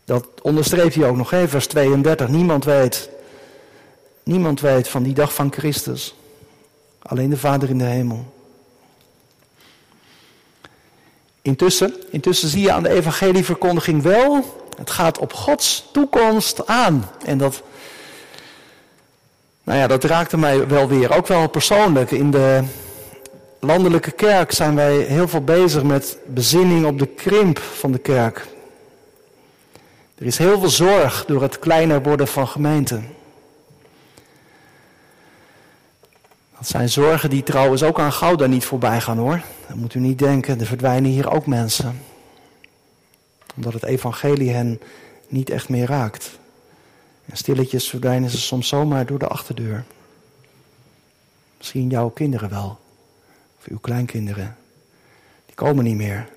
Dat 0.04 0.26
onderstreept 0.42 0.94
hij 0.94 1.08
ook 1.08 1.16
nog, 1.16 1.30
hè, 1.30 1.48
vers 1.48 1.66
32. 1.66 2.28
Niemand 2.28 2.64
weet, 2.64 3.08
niemand 4.22 4.60
weet 4.60 4.88
van 4.88 5.02
die 5.02 5.14
dag 5.14 5.34
van 5.34 5.52
Christus. 5.52 6.14
Alleen 6.98 7.30
de 7.30 7.36
Vader 7.36 7.68
in 7.68 7.78
de 7.78 7.84
hemel. 7.84 8.34
Intussen, 11.42 11.94
intussen 12.10 12.48
zie 12.48 12.62
je 12.62 12.72
aan 12.72 12.82
de 12.82 12.88
evangelieverkondiging 12.88 14.02
wel, 14.02 14.44
het 14.76 14.90
gaat 14.90 15.18
op 15.18 15.32
Gods 15.32 15.84
toekomst 15.92 16.66
aan. 16.66 17.10
En 17.24 17.38
dat 17.38 17.62
nou 19.68 19.80
ja, 19.80 19.86
dat 19.86 20.04
raakte 20.04 20.36
mij 20.36 20.68
wel 20.68 20.88
weer, 20.88 21.16
ook 21.16 21.26
wel 21.26 21.48
persoonlijk. 21.48 22.10
In 22.10 22.30
de 22.30 22.62
landelijke 23.60 24.10
kerk 24.10 24.52
zijn 24.52 24.74
wij 24.74 24.96
heel 24.96 25.28
veel 25.28 25.44
bezig 25.44 25.82
met 25.82 26.18
bezinning 26.26 26.86
op 26.86 26.98
de 26.98 27.06
krimp 27.06 27.58
van 27.58 27.92
de 27.92 27.98
kerk. 27.98 28.46
Er 30.14 30.26
is 30.26 30.38
heel 30.38 30.58
veel 30.58 30.68
zorg 30.68 31.24
door 31.26 31.42
het 31.42 31.58
kleiner 31.58 32.02
worden 32.02 32.28
van 32.28 32.48
gemeenten. 32.48 33.08
Dat 36.58 36.68
zijn 36.68 36.88
zorgen 36.88 37.30
die 37.30 37.42
trouwens 37.42 37.82
ook 37.82 37.98
aan 37.98 38.12
Gouda 38.12 38.46
niet 38.46 38.64
voorbij 38.64 39.00
gaan 39.00 39.18
hoor. 39.18 39.40
Dat 39.66 39.76
moet 39.76 39.94
u 39.94 40.00
niet 40.00 40.18
denken, 40.18 40.60
er 40.60 40.66
verdwijnen 40.66 41.10
hier 41.10 41.30
ook 41.30 41.46
mensen. 41.46 42.02
Omdat 43.56 43.72
het 43.72 43.84
evangelie 43.84 44.50
hen 44.50 44.80
niet 45.28 45.50
echt 45.50 45.68
meer 45.68 45.86
raakt. 45.86 46.37
En 47.30 47.36
stilletjes 47.36 47.88
verdwijnen 47.88 48.30
ze 48.30 48.38
soms 48.38 48.68
zomaar 48.68 49.06
door 49.06 49.18
de 49.18 49.26
achterdeur. 49.26 49.84
Misschien 51.56 51.88
jouw 51.88 52.08
kinderen 52.08 52.50
wel. 52.50 52.78
Of 53.58 53.66
uw 53.66 53.78
kleinkinderen. 53.78 54.56
Die 55.46 55.54
komen 55.54 55.84
niet 55.84 55.96
meer. 55.96 56.28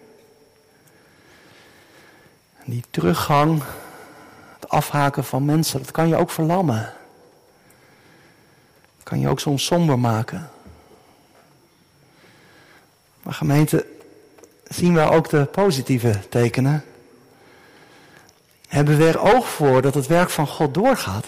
En 2.58 2.71
die 2.71 2.84
teruggang, 2.89 3.63
het 4.60 4.69
afhaken 4.69 5.23
van 5.23 5.45
mensen, 5.45 5.80
dat 5.80 5.91
kan 5.91 6.08
je 6.08 6.15
ook 6.15 6.30
verlammen. 6.30 6.93
Dat 8.95 9.04
kan 9.04 9.19
je 9.19 9.27
ook 9.27 9.39
soms 9.39 9.65
somber 9.65 9.99
maken. 9.99 10.49
Maar 13.23 13.34
gemeente, 13.34 13.86
zien 14.67 14.93
we 14.93 15.01
ook 15.01 15.30
de 15.30 15.45
positieve 15.45 16.19
tekenen? 16.30 16.84
Hebben 18.72 18.98
we 18.98 19.08
er 19.08 19.36
oog 19.36 19.50
voor 19.50 19.82
dat 19.82 19.94
het 19.94 20.08
werk 20.08 20.30
van 20.30 20.48
God 20.48 20.74
doorgaat? 20.74 21.26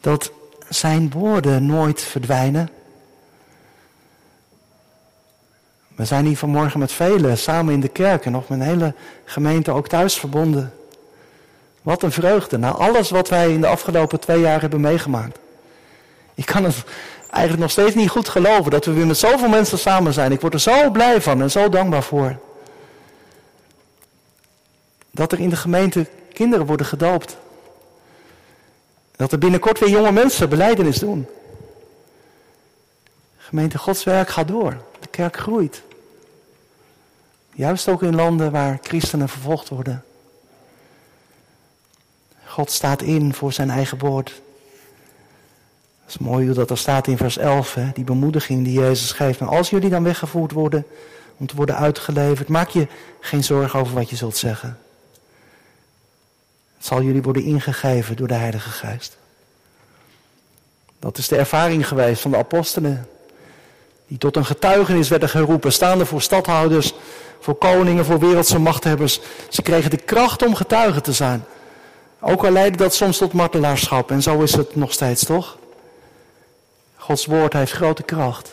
Dat 0.00 0.30
zijn 0.68 1.10
woorden 1.10 1.66
nooit 1.66 2.02
verdwijnen? 2.02 2.68
We 5.94 6.04
zijn 6.04 6.26
hier 6.26 6.36
vanmorgen 6.36 6.78
met 6.78 6.92
velen 6.92 7.38
samen 7.38 7.74
in 7.74 7.80
de 7.80 7.88
kerk 7.88 8.24
en 8.24 8.32
nog 8.32 8.48
met 8.48 8.58
een 8.58 8.64
hele 8.64 8.94
gemeente 9.24 9.70
ook 9.70 9.88
thuis 9.88 10.18
verbonden. 10.18 10.74
Wat 11.82 12.02
een 12.02 12.12
vreugde 12.12 12.58
na 12.58 12.70
alles 12.70 13.10
wat 13.10 13.28
wij 13.28 13.52
in 13.52 13.60
de 13.60 13.66
afgelopen 13.66 14.20
twee 14.20 14.40
jaar 14.40 14.60
hebben 14.60 14.80
meegemaakt. 14.80 15.38
Ik 16.34 16.46
kan 16.46 16.64
het 16.64 16.84
eigenlijk 17.30 17.62
nog 17.62 17.70
steeds 17.70 17.94
niet 17.94 18.10
goed 18.10 18.28
geloven 18.28 18.70
dat 18.70 18.84
we 18.84 18.92
weer 18.92 19.06
met 19.06 19.18
zoveel 19.18 19.48
mensen 19.48 19.78
samen 19.78 20.12
zijn. 20.12 20.32
Ik 20.32 20.40
word 20.40 20.54
er 20.54 20.60
zo 20.60 20.90
blij 20.90 21.20
van 21.20 21.42
en 21.42 21.50
zo 21.50 21.68
dankbaar 21.68 22.02
voor. 22.02 22.36
Dat 25.18 25.32
er 25.32 25.40
in 25.40 25.48
de 25.48 25.56
gemeente 25.56 26.06
kinderen 26.32 26.66
worden 26.66 26.86
gedoopt. 26.86 27.36
Dat 29.16 29.32
er 29.32 29.38
binnenkort 29.38 29.78
weer 29.78 29.88
jonge 29.88 30.12
mensen 30.12 30.48
beleidenis 30.48 30.98
doen. 30.98 31.26
Gemeente 33.36 33.78
Gods 33.78 34.04
werk 34.04 34.28
gaat 34.28 34.48
door. 34.48 34.76
De 35.00 35.06
kerk 35.06 35.36
groeit. 35.36 35.82
Juist 37.52 37.88
ook 37.88 38.02
in 38.02 38.14
landen 38.14 38.50
waar 38.50 38.78
christenen 38.82 39.28
vervolgd 39.28 39.68
worden. 39.68 40.04
God 42.44 42.70
staat 42.70 43.02
in 43.02 43.34
voor 43.34 43.52
zijn 43.52 43.70
eigen 43.70 43.98
woord. 43.98 44.28
Het 46.04 46.08
is 46.08 46.18
mooi 46.18 46.46
hoe 46.46 46.54
dat 46.54 46.70
er 46.70 46.78
staat 46.78 47.06
in 47.06 47.16
vers 47.16 47.38
11, 47.38 47.74
hè, 47.74 47.90
die 47.94 48.04
bemoediging 48.04 48.64
die 48.64 48.80
Jezus 48.80 49.12
geeft. 49.12 49.40
Maar 49.40 49.48
als 49.48 49.70
jullie 49.70 49.90
dan 49.90 50.02
weggevoerd 50.02 50.52
worden 50.52 50.86
om 51.36 51.46
te 51.46 51.56
worden 51.56 51.76
uitgeleverd, 51.76 52.48
maak 52.48 52.68
je 52.68 52.86
geen 53.20 53.44
zorgen 53.44 53.80
over 53.80 53.94
wat 53.94 54.10
je 54.10 54.16
zult 54.16 54.36
zeggen. 54.36 54.78
Het 56.78 56.86
zal 56.86 57.02
jullie 57.02 57.22
worden 57.22 57.42
ingegeven 57.42 58.16
door 58.16 58.28
de 58.28 58.34
Heilige 58.34 58.70
Geest. 58.70 59.16
Dat 60.98 61.18
is 61.18 61.28
de 61.28 61.36
ervaring 61.36 61.88
geweest 61.88 62.22
van 62.22 62.30
de 62.30 62.36
apostelen. 62.36 63.08
Die 64.06 64.18
tot 64.18 64.36
een 64.36 64.44
getuigenis 64.44 65.08
werden 65.08 65.28
geroepen, 65.28 65.72
staande 65.72 66.06
voor 66.06 66.22
stadhouders, 66.22 66.94
voor 67.40 67.54
koningen, 67.54 68.04
voor 68.04 68.18
wereldse 68.18 68.58
machthebbers. 68.58 69.20
Ze 69.48 69.62
kregen 69.62 69.90
de 69.90 69.96
kracht 69.96 70.42
om 70.42 70.54
getuigen 70.54 71.02
te 71.02 71.12
zijn. 71.12 71.44
Ook 72.20 72.44
al 72.44 72.50
leidde 72.50 72.78
dat 72.78 72.94
soms 72.94 73.18
tot 73.18 73.32
martelaarschap. 73.32 74.10
En 74.10 74.22
zo 74.22 74.40
is 74.40 74.54
het 74.54 74.76
nog 74.76 74.92
steeds, 74.92 75.24
toch? 75.24 75.58
Gods 76.96 77.26
woord 77.26 77.52
heeft 77.52 77.72
grote 77.72 78.02
kracht. 78.02 78.52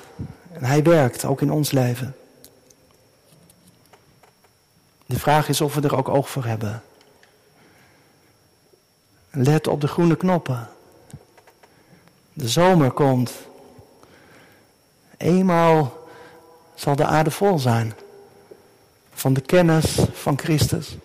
En 0.51 0.63
hij 0.63 0.83
werkt 0.83 1.25
ook 1.25 1.41
in 1.41 1.51
ons 1.51 1.71
leven. 1.71 2.15
De 5.05 5.19
vraag 5.19 5.49
is 5.49 5.61
of 5.61 5.75
we 5.75 5.81
er 5.81 5.97
ook 5.97 6.09
oog 6.09 6.29
voor 6.29 6.45
hebben. 6.45 6.83
Let 9.35 9.67
op 9.67 9.81
de 9.81 9.87
groene 9.87 10.15
knoppen. 10.15 10.69
De 12.33 12.47
zomer 12.47 12.91
komt. 12.91 13.31
Eenmaal 15.17 16.07
zal 16.75 16.95
de 16.95 17.05
aarde 17.05 17.31
vol 17.31 17.59
zijn 17.59 17.93
van 19.13 19.33
de 19.33 19.41
kennis 19.41 19.97
van 20.13 20.37
Christus. 20.37 20.97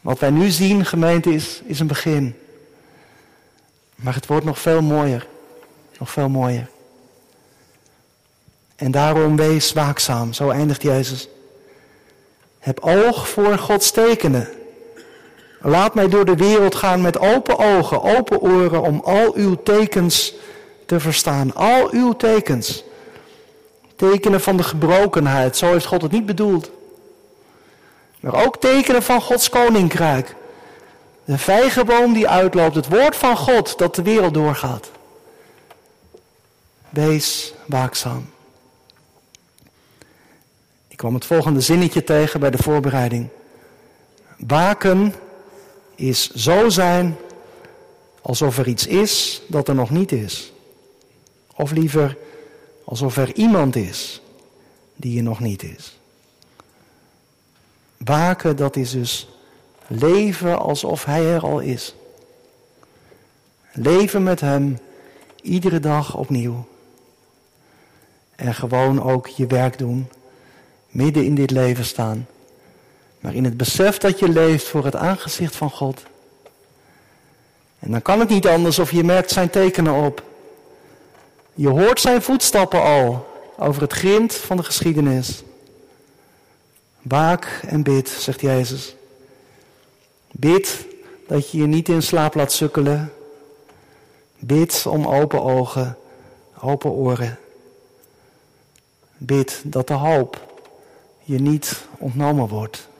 Wat 0.00 0.18
wij 0.18 0.30
nu 0.30 0.50
zien, 0.50 0.84
gemeente, 0.84 1.34
is, 1.34 1.62
is 1.64 1.80
een 1.80 1.86
begin. 1.86 2.38
Maar 3.94 4.14
het 4.14 4.26
wordt 4.26 4.44
nog 4.44 4.58
veel 4.58 4.82
mooier. 4.82 5.26
Nog 5.98 6.10
veel 6.10 6.28
mooier. 6.28 6.68
En 8.76 8.90
daarom 8.90 9.36
wees 9.36 9.72
waakzaam, 9.72 10.32
zo 10.32 10.50
eindigt 10.50 10.82
Jezus. 10.82 11.28
Heb 12.58 12.80
oog 12.80 13.28
voor 13.28 13.58
Gods 13.58 13.90
tekenen. 13.90 14.48
Laat 15.66 15.94
mij 15.94 16.08
door 16.08 16.24
de 16.24 16.36
wereld 16.36 16.74
gaan 16.74 17.00
met 17.00 17.18
open 17.18 17.58
ogen, 17.58 18.02
open 18.02 18.40
oren 18.40 18.82
om 18.82 19.00
al 19.04 19.34
uw 19.34 19.62
tekens 19.62 20.34
te 20.86 21.00
verstaan. 21.00 21.54
Al 21.54 21.90
uw 21.90 22.12
tekens. 22.12 22.84
Tekenen 23.96 24.40
van 24.40 24.56
de 24.56 24.62
gebrokenheid, 24.62 25.56
zo 25.56 25.72
heeft 25.72 25.86
God 25.86 26.02
het 26.02 26.10
niet 26.10 26.26
bedoeld. 26.26 26.70
Maar 28.20 28.44
ook 28.46 28.60
tekenen 28.60 29.02
van 29.02 29.20
Gods 29.20 29.48
koninkrijk. 29.48 30.34
De 31.24 31.38
vijgenboom 31.38 32.12
die 32.12 32.28
uitloopt, 32.28 32.74
het 32.74 32.88
woord 32.88 33.16
van 33.16 33.36
God 33.36 33.78
dat 33.78 33.94
de 33.94 34.02
wereld 34.02 34.34
doorgaat. 34.34 34.90
Wees 36.88 37.54
waakzaam. 37.66 38.30
Ik 40.88 40.96
kwam 40.96 41.14
het 41.14 41.24
volgende 41.24 41.60
zinnetje 41.60 42.04
tegen 42.04 42.40
bij 42.40 42.50
de 42.50 42.62
voorbereiding. 42.62 43.28
Waken 44.36 45.14
is 45.94 46.30
zo 46.30 46.68
zijn 46.68 47.16
alsof 48.22 48.58
er 48.58 48.68
iets 48.68 48.86
is 48.86 49.42
dat 49.46 49.68
er 49.68 49.74
nog 49.74 49.90
niet 49.90 50.12
is. 50.12 50.52
Of 51.56 51.70
liever 51.70 52.16
alsof 52.84 53.16
er 53.16 53.34
iemand 53.34 53.76
is 53.76 54.20
die 54.96 55.16
er 55.16 55.22
nog 55.22 55.40
niet 55.40 55.62
is. 55.62 55.98
Waken, 57.96 58.56
dat 58.56 58.76
is 58.76 58.90
dus 58.90 59.28
leven 59.86 60.58
alsof 60.58 61.04
hij 61.04 61.24
er 61.24 61.42
al 61.42 61.60
is. 61.60 61.94
Leven 63.72 64.22
met 64.22 64.40
hem 64.40 64.78
iedere 65.42 65.80
dag 65.80 66.16
opnieuw. 66.16 66.66
En 68.36 68.54
gewoon 68.54 69.02
ook 69.02 69.26
je 69.26 69.46
werk 69.46 69.78
doen, 69.78 70.08
midden 70.88 71.24
in 71.24 71.34
dit 71.34 71.50
leven 71.50 71.84
staan. 71.84 72.26
Maar 73.24 73.34
in 73.34 73.44
het 73.44 73.56
besef 73.56 73.98
dat 73.98 74.18
je 74.18 74.28
leeft 74.28 74.68
voor 74.68 74.84
het 74.84 74.96
aangezicht 74.96 75.56
van 75.56 75.70
God. 75.70 76.02
En 77.78 77.90
dan 77.90 78.02
kan 78.02 78.20
het 78.20 78.28
niet 78.28 78.46
anders 78.46 78.78
of 78.78 78.90
je 78.90 79.04
merkt 79.04 79.30
zijn 79.30 79.50
tekenen 79.50 79.94
op. 79.94 80.22
Je 81.54 81.68
hoort 81.68 82.00
zijn 82.00 82.22
voetstappen 82.22 82.82
al 82.82 83.26
over 83.58 83.82
het 83.82 83.92
grind 83.92 84.34
van 84.34 84.56
de 84.56 84.62
geschiedenis. 84.62 85.42
Waak 87.02 87.60
en 87.66 87.82
bid, 87.82 88.08
zegt 88.08 88.40
Jezus. 88.40 88.94
Bid 90.30 90.86
dat 91.28 91.50
je 91.50 91.58
je 91.58 91.66
niet 91.66 91.88
in 91.88 92.02
slaap 92.02 92.34
laat 92.34 92.52
sukkelen. 92.52 93.12
Bid 94.38 94.86
om 94.86 95.06
open 95.06 95.42
ogen, 95.42 95.96
open 96.60 96.90
oren. 96.90 97.38
Bid 99.16 99.62
dat 99.64 99.86
de 99.86 99.94
hoop 99.94 100.40
je 101.22 101.40
niet 101.40 101.86
ontnomen 101.98 102.48
wordt. 102.48 102.92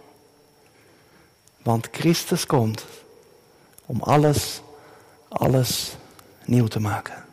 Want 1.65 1.89
Christus 1.93 2.47
komt 2.47 2.85
om 3.87 4.03
alles, 4.03 4.61
alles 5.29 5.97
nieuw 6.45 6.67
te 6.67 6.81
maken. 6.81 7.25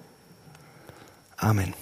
Amen. 1.36 1.81